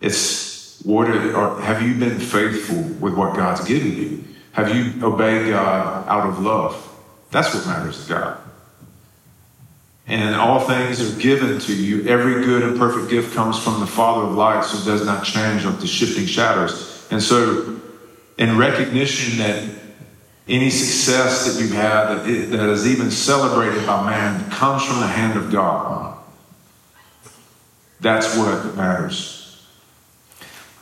It's 0.01 0.83
what 0.83 1.11
are, 1.11 1.61
have 1.61 1.83
you 1.83 1.95
been 1.95 2.19
faithful 2.19 2.83
with 3.01 3.15
what 3.15 3.37
God's 3.37 3.65
given 3.65 3.97
you? 3.97 4.25
Have 4.53 4.75
you 4.75 5.05
obeyed 5.05 5.51
God 5.51 6.09
out 6.09 6.27
of 6.27 6.41
love? 6.41 6.87
That's 7.31 7.55
what 7.55 7.67
matters 7.67 8.07
to 8.07 8.13
God. 8.13 8.39
And 10.11 10.35
all 10.35 10.59
things 10.59 11.01
are 11.01 11.21
given 11.21 11.61
to 11.61 11.73
you. 11.73 12.09
Every 12.09 12.45
good 12.45 12.65
and 12.65 12.77
perfect 12.77 13.11
gift 13.11 13.33
comes 13.33 13.63
from 13.63 13.79
the 13.79 13.87
Father 13.87 14.27
of 14.27 14.35
lights 14.35 14.73
who 14.73 14.85
does 14.85 15.07
not 15.07 15.25
change 15.25 15.65
like 15.65 15.79
the 15.79 15.87
shifting 15.87 16.27
shadows. 16.27 17.07
And 17.13 17.23
so, 17.23 17.81
in 18.37 18.59
recognition 18.59 19.39
that 19.39 19.71
any 20.49 20.69
success 20.69 21.47
that 21.47 21.63
you've 21.63 21.71
had 21.71 22.07
that, 22.07 22.25
that 22.25 22.71
is 22.71 22.89
even 22.89 23.13
celebrated 23.13 23.87
by 23.87 24.05
man 24.05 24.51
comes 24.51 24.85
from 24.85 24.99
the 24.99 25.07
hand 25.07 25.39
of 25.39 25.53
God, 25.53 26.19
that's 28.01 28.37
what 28.37 28.75
matters. 28.75 29.65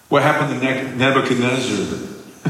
What 0.09 0.23
happened 0.23 0.59
to 0.59 0.97
Nebuchadnezzar, 0.97 1.99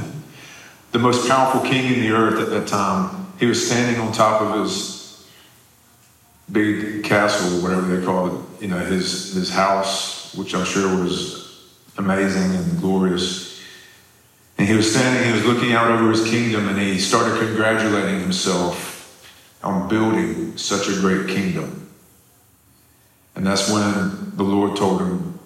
the 0.93 0.99
most 1.01 1.29
powerful 1.29 1.61
king 1.63 1.93
in 1.93 2.01
the 2.03 2.11
earth 2.11 2.39
at 2.39 2.51
that 2.51 2.69
time? 2.69 3.27
He 3.41 3.47
was 3.47 3.67
standing 3.69 4.01
on 4.01 4.13
top 4.13 4.43
of 4.43 4.63
his 4.63 4.98
big 6.51 7.05
castle, 7.05 7.63
whatever 7.63 7.83
they 7.83 8.05
call 8.05 8.29
it, 8.29 8.63
you 8.63 8.69
know, 8.69 8.79
his, 8.79 9.35
his 9.35 9.51
house, 9.51 10.35
which 10.35 10.55
I'm 10.55 10.65
sure 10.65 11.03
was 11.03 11.69
amazing 11.97 12.55
and 12.55 12.81
glorious. 12.81 13.63
And 14.57 14.67
he 14.67 14.75
was 14.75 14.91
standing, 14.91 15.25
he 15.25 15.33
was 15.33 15.45
looking 15.45 15.73
out 15.73 15.91
over 15.91 16.11
his 16.11 16.29
kingdom, 16.29 16.69
and 16.69 16.79
he 16.79 16.99
started 16.99 17.39
congratulating 17.39 18.21
himself 18.21 18.97
on 19.63 19.89
building 19.89 20.57
such 20.57 20.89
a 20.89 20.93
great 21.01 21.29
kingdom. 21.29 21.89
And 23.35 23.47
that's 23.47 23.71
when 23.71 24.33
the 24.37 24.43
Lord 24.43 24.77
told 24.77 25.01
him, 25.01 25.39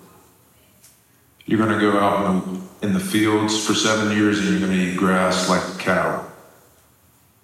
You're 1.44 1.58
going 1.58 1.78
to 1.78 1.80
go 1.80 1.98
out 1.98 2.44
in 2.82 2.94
the, 2.94 3.00
fields 3.00 3.64
for 3.64 3.74
seven 3.74 4.16
years 4.16 4.38
and 4.38 4.48
you're 4.48 4.58
going 4.60 4.72
to 4.72 4.78
eat 4.78 4.96
grass 4.96 5.48
like 5.48 5.62
a 5.62 5.78
cow. 5.78 6.26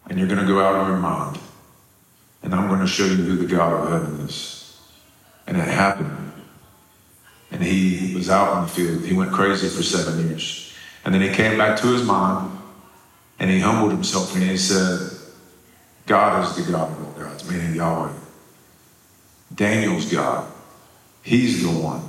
And 0.08 0.18
you're 0.18 0.26
going 0.26 0.40
to 0.40 0.46
go 0.46 0.60
out 0.60 0.74
of 0.74 0.88
your 0.88 0.96
mind 0.96 1.38
and 2.42 2.54
I'm 2.54 2.68
going 2.68 2.80
to 2.80 2.86
show 2.86 3.04
you 3.04 3.16
who 3.16 3.36
the 3.36 3.46
God 3.46 3.72
of 3.72 3.90
heaven 3.90 4.20
is. 4.26 4.76
And 5.46 5.56
it 5.56 5.66
happened. 5.66 6.32
And 7.50 7.62
he 7.62 8.14
was 8.14 8.28
out 8.28 8.58
in 8.58 8.62
the 8.64 8.68
field. 8.68 9.04
He 9.04 9.14
went 9.14 9.32
crazy 9.32 9.68
for 9.68 9.82
seven 9.82 10.28
years. 10.28 10.72
And 11.04 11.14
then 11.14 11.22
he 11.22 11.30
came 11.30 11.56
back 11.56 11.78
to 11.80 11.86
his 11.88 12.02
mind 12.02 12.58
and 13.38 13.50
he 13.50 13.60
humbled 13.60 13.92
himself 13.92 14.34
and 14.34 14.42
he 14.42 14.56
said, 14.56 15.10
God 16.06 16.44
is 16.44 16.66
the 16.66 16.70
God 16.70 16.90
of 16.90 17.06
all 17.06 17.24
gods, 17.24 17.48
meaning 17.50 17.74
Yahweh. 17.74 18.12
Daniel's 19.54 20.10
God. 20.10 20.50
He's 21.22 21.62
the 21.62 21.70
one 21.70 22.02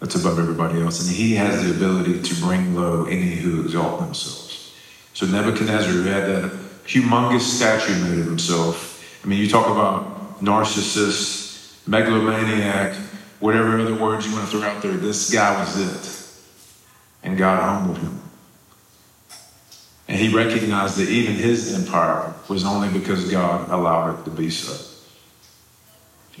that's 0.00 0.14
above 0.14 0.38
everybody 0.38 0.80
else. 0.80 1.06
And 1.06 1.14
he 1.14 1.34
has 1.34 1.62
the 1.62 1.70
ability 1.70 2.22
to 2.22 2.34
bring 2.40 2.74
low 2.74 3.04
any 3.04 3.36
who 3.36 3.62
exalt 3.62 4.00
themselves. 4.00 4.74
So 5.14 5.26
Nebuchadnezzar, 5.26 5.90
who 5.92 6.02
had 6.04 6.26
that 6.26 6.50
humongous 6.86 7.40
statue 7.40 7.94
made 8.02 8.20
of 8.20 8.26
himself, 8.26 8.91
I 9.22 9.26
mean, 9.26 9.38
you 9.38 9.48
talk 9.48 9.66
about 9.66 10.40
narcissist, 10.40 11.86
megalomaniac, 11.86 12.94
whatever 13.38 13.78
other 13.78 13.94
words 13.94 14.26
you 14.26 14.32
want 14.32 14.48
to 14.48 14.56
throw 14.56 14.62
out 14.66 14.82
there. 14.82 14.92
This 14.92 15.30
guy 15.32 15.58
was 15.60 15.78
it. 15.78 16.18
And 17.22 17.38
God 17.38 17.62
humbled 17.62 17.98
him. 17.98 18.20
And 20.08 20.18
he 20.18 20.34
recognized 20.34 20.96
that 20.96 21.08
even 21.08 21.34
his 21.34 21.72
empire 21.74 22.34
was 22.48 22.64
only 22.64 22.88
because 22.88 23.30
God 23.30 23.70
allowed 23.70 24.18
it 24.20 24.24
to 24.24 24.30
be 24.30 24.50
so. 24.50 24.76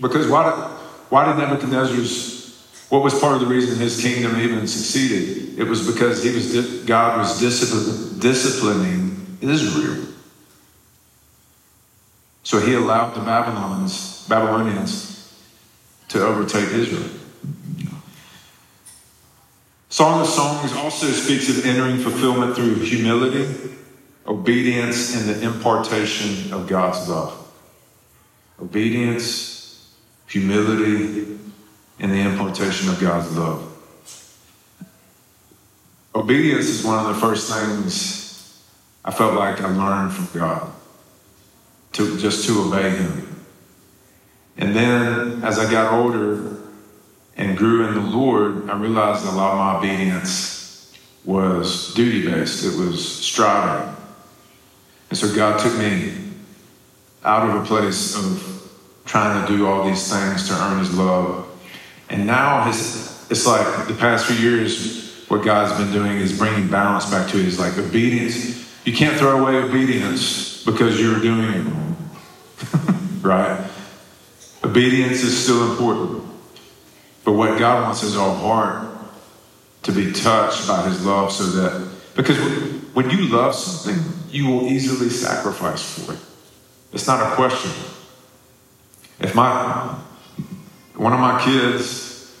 Because 0.00 0.26
why 0.26 0.50
did, 0.50 0.54
why 1.10 1.26
did 1.26 1.38
Nebuchadnezzar's, 1.38 2.66
what 2.88 3.02
was 3.02 3.18
part 3.18 3.34
of 3.34 3.40
the 3.40 3.46
reason 3.46 3.78
his 3.78 4.00
kingdom 4.02 4.38
even 4.40 4.66
succeeded? 4.66 5.58
It 5.58 5.64
was 5.64 5.86
because 5.86 6.22
he 6.22 6.30
was, 6.30 6.82
God 6.84 7.18
was 7.18 7.38
disciplining 8.18 9.38
Israel. 9.40 10.11
So 12.42 12.58
he 12.58 12.74
allowed 12.74 13.14
the 13.14 13.20
Babylonians, 13.20 14.26
Babylonians 14.28 15.32
to 16.08 16.24
overtake 16.24 16.68
Israel. 16.70 17.08
Song 19.88 20.20
of 20.20 20.26
Songs 20.26 20.72
also 20.72 21.06
speaks 21.08 21.48
of 21.48 21.64
entering 21.66 21.98
fulfillment 21.98 22.56
through 22.56 22.76
humility, 22.76 23.46
obedience, 24.26 25.14
and 25.14 25.28
the 25.28 25.42
impartation 25.46 26.52
of 26.52 26.66
God's 26.66 27.08
love. 27.08 27.38
Obedience, 28.60 29.94
humility, 30.26 31.38
and 32.00 32.10
the 32.10 32.20
impartation 32.20 32.88
of 32.88 33.00
God's 33.00 33.36
love. 33.36 33.68
Obedience 36.14 36.66
is 36.66 36.84
one 36.84 36.98
of 36.98 37.14
the 37.14 37.20
first 37.20 37.52
things 37.52 38.62
I 39.04 39.10
felt 39.10 39.34
like 39.34 39.60
I 39.60 39.68
learned 39.68 40.12
from 40.12 40.38
God 40.38 40.72
to 41.92 42.18
just 42.18 42.46
to 42.46 42.62
obey 42.62 42.90
him. 42.90 43.44
And 44.56 44.74
then 44.74 45.42
as 45.42 45.58
I 45.58 45.70
got 45.70 45.92
older 45.92 46.56
and 47.36 47.56
grew 47.56 47.86
in 47.86 47.94
the 47.94 48.00
Lord, 48.00 48.68
I 48.68 48.78
realized 48.78 49.24
a 49.24 49.30
lot 49.30 49.52
of 49.52 49.58
my 49.58 49.78
obedience 49.78 50.96
was 51.24 51.94
duty 51.94 52.26
based. 52.30 52.64
It 52.64 52.78
was 52.78 53.24
striving. 53.24 53.94
And 55.10 55.18
so 55.18 55.34
God 55.34 55.60
took 55.60 55.76
me 55.78 56.14
out 57.24 57.48
of 57.48 57.62
a 57.62 57.66
place 57.66 58.16
of 58.16 58.48
trying 59.04 59.46
to 59.46 59.56
do 59.56 59.66
all 59.66 59.84
these 59.84 60.10
things 60.10 60.48
to 60.48 60.54
earn 60.54 60.78
his 60.78 60.94
love. 60.94 61.46
And 62.08 62.26
now 62.26 62.64
his, 62.64 63.26
it's 63.30 63.46
like 63.46 63.88
the 63.88 63.94
past 63.94 64.26
few 64.26 64.36
years, 64.36 65.24
what 65.28 65.44
God's 65.44 65.78
been 65.82 65.92
doing 65.92 66.18
is 66.18 66.36
bringing 66.36 66.68
balance 66.68 67.10
back 67.10 67.30
to 67.30 67.38
it. 67.38 67.46
It's 67.46 67.58
like 67.58 67.76
obedience. 67.78 68.68
You 68.84 68.92
can't 68.92 69.16
throw 69.16 69.40
away 69.40 69.56
obedience 69.56 70.51
because 70.64 71.00
you're 71.00 71.20
doing 71.20 71.52
it 71.52 71.64
wrong. 71.64 72.10
right? 73.22 73.70
Obedience 74.64 75.22
is 75.22 75.42
still 75.42 75.70
important. 75.70 76.24
But 77.24 77.32
what 77.32 77.58
God 77.58 77.84
wants 77.84 78.02
is 78.02 78.16
our 78.16 78.34
heart 78.34 78.88
to 79.82 79.92
be 79.92 80.12
touched 80.12 80.66
by 80.68 80.88
his 80.88 81.04
love 81.04 81.32
so 81.32 81.44
that, 81.44 81.88
because 82.14 82.38
when 82.94 83.10
you 83.10 83.28
love 83.28 83.54
something, 83.54 84.02
you 84.30 84.48
will 84.48 84.66
easily 84.66 85.08
sacrifice 85.08 85.82
for 85.82 86.14
it. 86.14 86.18
It's 86.92 87.06
not 87.06 87.32
a 87.32 87.34
question. 87.34 87.70
If 89.20 89.34
my, 89.34 89.96
one 90.94 91.12
of 91.12 91.20
my 91.20 91.42
kids 91.44 92.34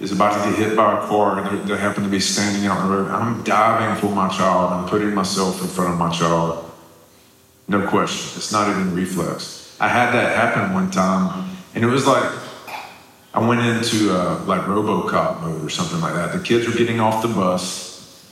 is 0.00 0.12
about 0.12 0.42
to 0.42 0.50
get 0.50 0.58
hit 0.58 0.76
by 0.76 0.98
a 0.98 1.06
car 1.06 1.38
and 1.38 1.68
they 1.68 1.76
happen 1.76 2.02
to 2.04 2.08
be 2.08 2.20
standing 2.20 2.66
out 2.66 2.78
on 2.78 2.88
the 2.88 2.96
road, 2.96 3.10
I'm 3.10 3.42
diving 3.42 4.00
for 4.00 4.14
my 4.14 4.28
child. 4.28 4.72
I'm 4.72 4.88
putting 4.88 5.14
myself 5.14 5.60
in 5.60 5.68
front 5.68 5.92
of 5.92 5.98
my 5.98 6.10
child. 6.10 6.67
No 7.68 7.86
question. 7.86 8.38
It's 8.38 8.50
not 8.50 8.68
even 8.70 8.94
reflex. 8.94 9.76
I 9.78 9.88
had 9.88 10.12
that 10.12 10.34
happen 10.34 10.74
one 10.74 10.90
time, 10.90 11.50
and 11.74 11.84
it 11.84 11.86
was 11.86 12.06
like 12.06 12.32
I 13.34 13.46
went 13.46 13.60
into 13.60 14.10
uh, 14.10 14.42
like 14.46 14.62
RoboCop 14.62 15.42
mode 15.42 15.64
or 15.64 15.68
something 15.68 16.00
like 16.00 16.14
that. 16.14 16.32
The 16.32 16.42
kids 16.42 16.66
were 16.66 16.72
getting 16.72 16.98
off 16.98 17.22
the 17.22 17.28
bus, 17.28 18.26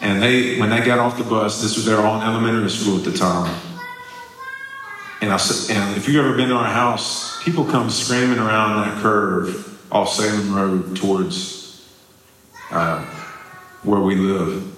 and 0.00 0.20
they 0.20 0.58
when 0.58 0.70
they 0.70 0.80
got 0.80 0.98
off 0.98 1.16
the 1.16 1.24
bus, 1.24 1.62
this 1.62 1.76
was 1.76 1.86
their 1.86 1.98
own 1.98 2.22
elementary 2.22 2.68
school 2.68 2.98
at 2.98 3.04
the 3.04 3.16
time. 3.16 3.54
And 5.22 5.32
I 5.32 5.36
said, 5.36 5.76
and 5.76 5.96
if 5.96 6.08
you've 6.08 6.24
ever 6.24 6.36
been 6.36 6.48
to 6.48 6.56
our 6.56 6.64
house, 6.64 7.40
people 7.44 7.64
come 7.64 7.90
screaming 7.90 8.38
around 8.38 8.82
that 8.82 9.00
curve 9.00 9.68
off 9.92 10.08
Salem 10.08 10.52
Road 10.52 10.96
towards 10.96 11.86
uh, 12.72 13.04
where 13.84 14.00
we 14.00 14.16
live. 14.16 14.68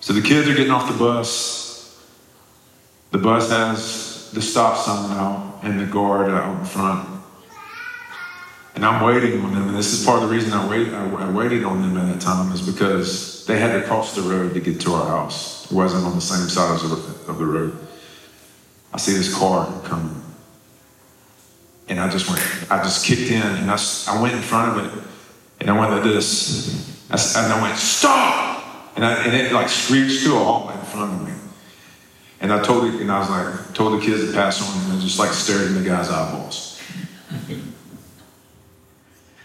So 0.00 0.12
the 0.12 0.20
kids 0.20 0.46
are 0.48 0.54
getting 0.54 0.72
off 0.72 0.92
the 0.92 0.98
bus, 0.98 1.61
the 3.12 3.18
bus 3.18 3.50
has 3.50 4.30
the 4.32 4.42
stop 4.42 4.76
sign 4.76 5.10
now 5.10 5.60
and 5.62 5.78
the 5.78 5.86
guard 5.86 6.30
out 6.30 6.58
in 6.58 6.64
front. 6.64 7.08
And 8.74 8.86
I'm 8.86 9.04
waiting 9.04 9.38
on 9.42 9.52
them, 9.54 9.68
and 9.68 9.76
this 9.76 9.92
is 9.92 10.04
part 10.04 10.22
of 10.22 10.28
the 10.28 10.34
reason 10.34 10.52
I, 10.54 10.66
wait, 10.66 10.88
I, 10.88 11.30
waited 11.30 11.62
on 11.62 11.82
them 11.82 11.96
at 11.98 12.10
that 12.10 12.22
time 12.22 12.50
is 12.52 12.62
because 12.62 13.44
they 13.46 13.58
had 13.58 13.78
to 13.78 13.86
cross 13.86 14.16
the 14.16 14.22
road 14.22 14.54
to 14.54 14.60
get 14.60 14.80
to 14.80 14.94
our 14.94 15.06
house. 15.06 15.70
It 15.70 15.74
wasn't 15.74 16.06
on 16.06 16.14
the 16.14 16.22
same 16.22 16.48
side 16.48 16.82
of 16.82 16.90
the, 16.90 17.30
of 17.30 17.38
the 17.38 17.44
road. 17.44 17.76
I 18.94 18.96
see 18.96 19.12
this 19.12 19.32
car 19.34 19.66
coming. 19.84 20.22
And 21.88 22.00
I 22.00 22.08
just 22.08 22.30
went, 22.30 22.40
I 22.70 22.82
just 22.82 23.04
kicked 23.04 23.30
in 23.30 23.42
and 23.42 23.70
I, 23.70 23.78
I 24.08 24.22
went 24.22 24.34
in 24.34 24.40
front 24.40 24.78
of 24.78 24.86
it 24.86 25.04
and 25.60 25.68
I 25.68 25.78
went 25.78 25.92
like 25.92 26.02
this. 26.02 27.10
I, 27.10 27.44
and 27.44 27.52
I 27.52 27.62
went, 27.62 27.76
stop! 27.76 28.64
And, 28.96 29.04
I, 29.04 29.22
and 29.24 29.34
it 29.34 29.52
like 29.52 29.68
screeched 29.68 30.24
to 30.24 30.36
a 30.36 30.38
halt 30.38 30.74
in 30.74 30.80
front 30.80 31.12
of 31.12 31.28
me. 31.28 31.41
And 32.42 32.52
I 32.52 32.60
told 32.60 32.92
the, 32.92 32.98
and 32.98 33.10
I 33.10 33.20
was 33.20 33.30
like, 33.30 33.72
told 33.72 34.00
the 34.00 34.04
kids 34.04 34.26
to 34.26 34.32
pass 34.32 34.60
on 34.60 34.90
and 34.90 35.00
just 35.00 35.16
like 35.16 35.30
stared 35.30 35.68
in 35.68 35.74
the 35.74 35.88
guy's 35.88 36.10
eyeballs. 36.10 36.80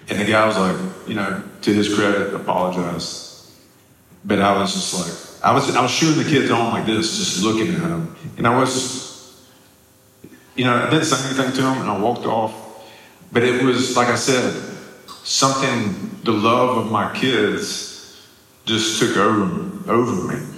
And 0.09 0.19
the 0.19 0.25
guy 0.25 0.47
was 0.47 0.57
like, 0.57 1.07
you 1.07 1.13
know, 1.13 1.43
to 1.61 1.73
his 1.73 1.93
credit, 1.93 2.33
apologized. 2.33 3.51
But 4.25 4.39
I 4.39 4.57
was 4.57 4.73
just 4.73 4.93
like, 4.95 5.45
I 5.45 5.53
was, 5.53 5.75
I 5.75 5.81
was 5.81 5.91
shooting 5.91 6.23
the 6.23 6.29
kids 6.29 6.49
on 6.49 6.73
like 6.73 6.87
this, 6.87 7.17
just 7.17 7.43
looking 7.43 7.75
at 7.75 7.81
them. 7.81 8.15
And 8.35 8.47
I 8.47 8.57
was, 8.57 9.45
you 10.55 10.65
know, 10.65 10.75
I 10.75 10.89
didn't 10.89 11.05
say 11.05 11.23
anything 11.27 11.53
to 11.53 11.61
him 11.61 11.81
and 11.81 11.91
I 11.91 11.99
walked 11.99 12.25
off. 12.25 12.53
But 13.31 13.43
it 13.43 13.61
was, 13.61 13.95
like 13.95 14.07
I 14.07 14.15
said, 14.15 14.59
something, 15.23 16.19
the 16.23 16.31
love 16.31 16.77
of 16.77 16.91
my 16.91 17.13
kids 17.15 18.25
just 18.65 18.99
took 18.99 19.17
over, 19.17 19.91
over 19.91 20.33
me. 20.33 20.56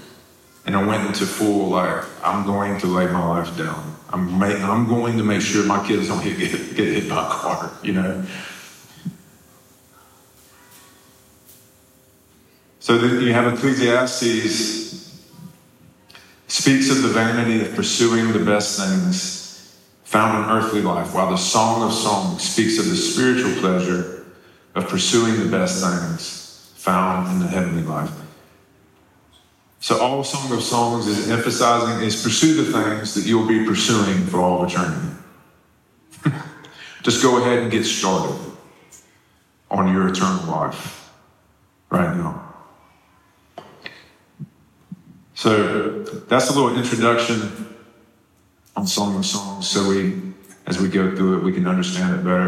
And 0.65 0.75
I 0.75 0.85
went 0.85 1.07
into 1.07 1.25
full, 1.25 1.69
like, 1.69 2.03
I'm 2.23 2.45
going 2.45 2.79
to 2.79 2.87
lay 2.87 3.07
my 3.07 3.25
life 3.25 3.57
down. 3.57 3.95
I'm, 4.11 4.31
ma- 4.39 4.45
I'm 4.45 4.87
going 4.87 5.17
to 5.17 5.23
make 5.23 5.41
sure 5.41 5.65
my 5.65 5.85
kids 5.87 6.07
don't 6.07 6.21
hit, 6.21 6.37
get, 6.37 6.75
get 6.75 6.93
hit 6.93 7.09
by 7.09 7.25
a 7.25 7.29
car, 7.29 7.71
you 7.81 7.93
know? 7.93 8.23
So 12.79 12.97
then 12.97 13.21
you 13.21 13.33
have 13.33 13.53
Ecclesiastes 13.53 14.89
speaks 16.47 16.89
of 16.89 17.03
the 17.03 17.09
vanity 17.09 17.61
of 17.61 17.75
pursuing 17.75 18.33
the 18.33 18.43
best 18.43 18.79
things 18.79 19.77
found 20.03 20.43
in 20.43 20.49
earthly 20.49 20.81
life, 20.81 21.13
while 21.13 21.29
the 21.29 21.37
Song 21.37 21.83
of 21.83 21.93
Songs 21.93 22.41
speaks 22.41 22.79
of 22.79 22.89
the 22.89 22.95
spiritual 22.95 23.53
pleasure 23.61 24.25
of 24.73 24.87
pursuing 24.87 25.39
the 25.39 25.49
best 25.49 25.83
things 25.83 26.71
found 26.75 27.31
in 27.31 27.39
the 27.39 27.47
heavenly 27.47 27.83
life. 27.83 28.11
So 29.79 29.97
all 29.99 30.23
Song 30.23 30.51
of 30.51 30.61
Songs 30.61 31.07
is 31.07 31.29
emphasizing 31.29 32.05
is 32.05 32.21
pursue 32.21 32.63
the 32.63 32.71
things 32.71 33.13
that 33.15 33.25
you'll 33.25 33.47
be 33.47 33.65
pursuing 33.65 34.25
for 34.25 34.41
all 34.41 34.65
eternity. 34.65 35.15
Just 37.03 37.23
go 37.23 37.37
ahead 37.37 37.59
and 37.59 37.71
get 37.71 37.85
started 37.85 38.37
on 39.71 39.93
your 39.93 40.09
eternal 40.09 40.45
life 40.51 41.11
right 41.89 42.15
now. 42.15 42.45
So 45.33 46.03
that's 46.03 46.49
a 46.49 46.53
little 46.59 46.77
introduction 46.77 47.77
on 48.75 48.85
Song 48.85 49.15
of 49.15 49.25
Songs. 49.25 49.69
So 49.69 49.87
we, 49.87 50.21
as 50.65 50.81
we 50.81 50.89
go 50.89 51.15
through 51.15 51.37
it, 51.37 51.43
we 51.43 51.53
can 51.53 51.65
understand 51.65 52.19
it 52.19 52.23
better. 52.25 52.47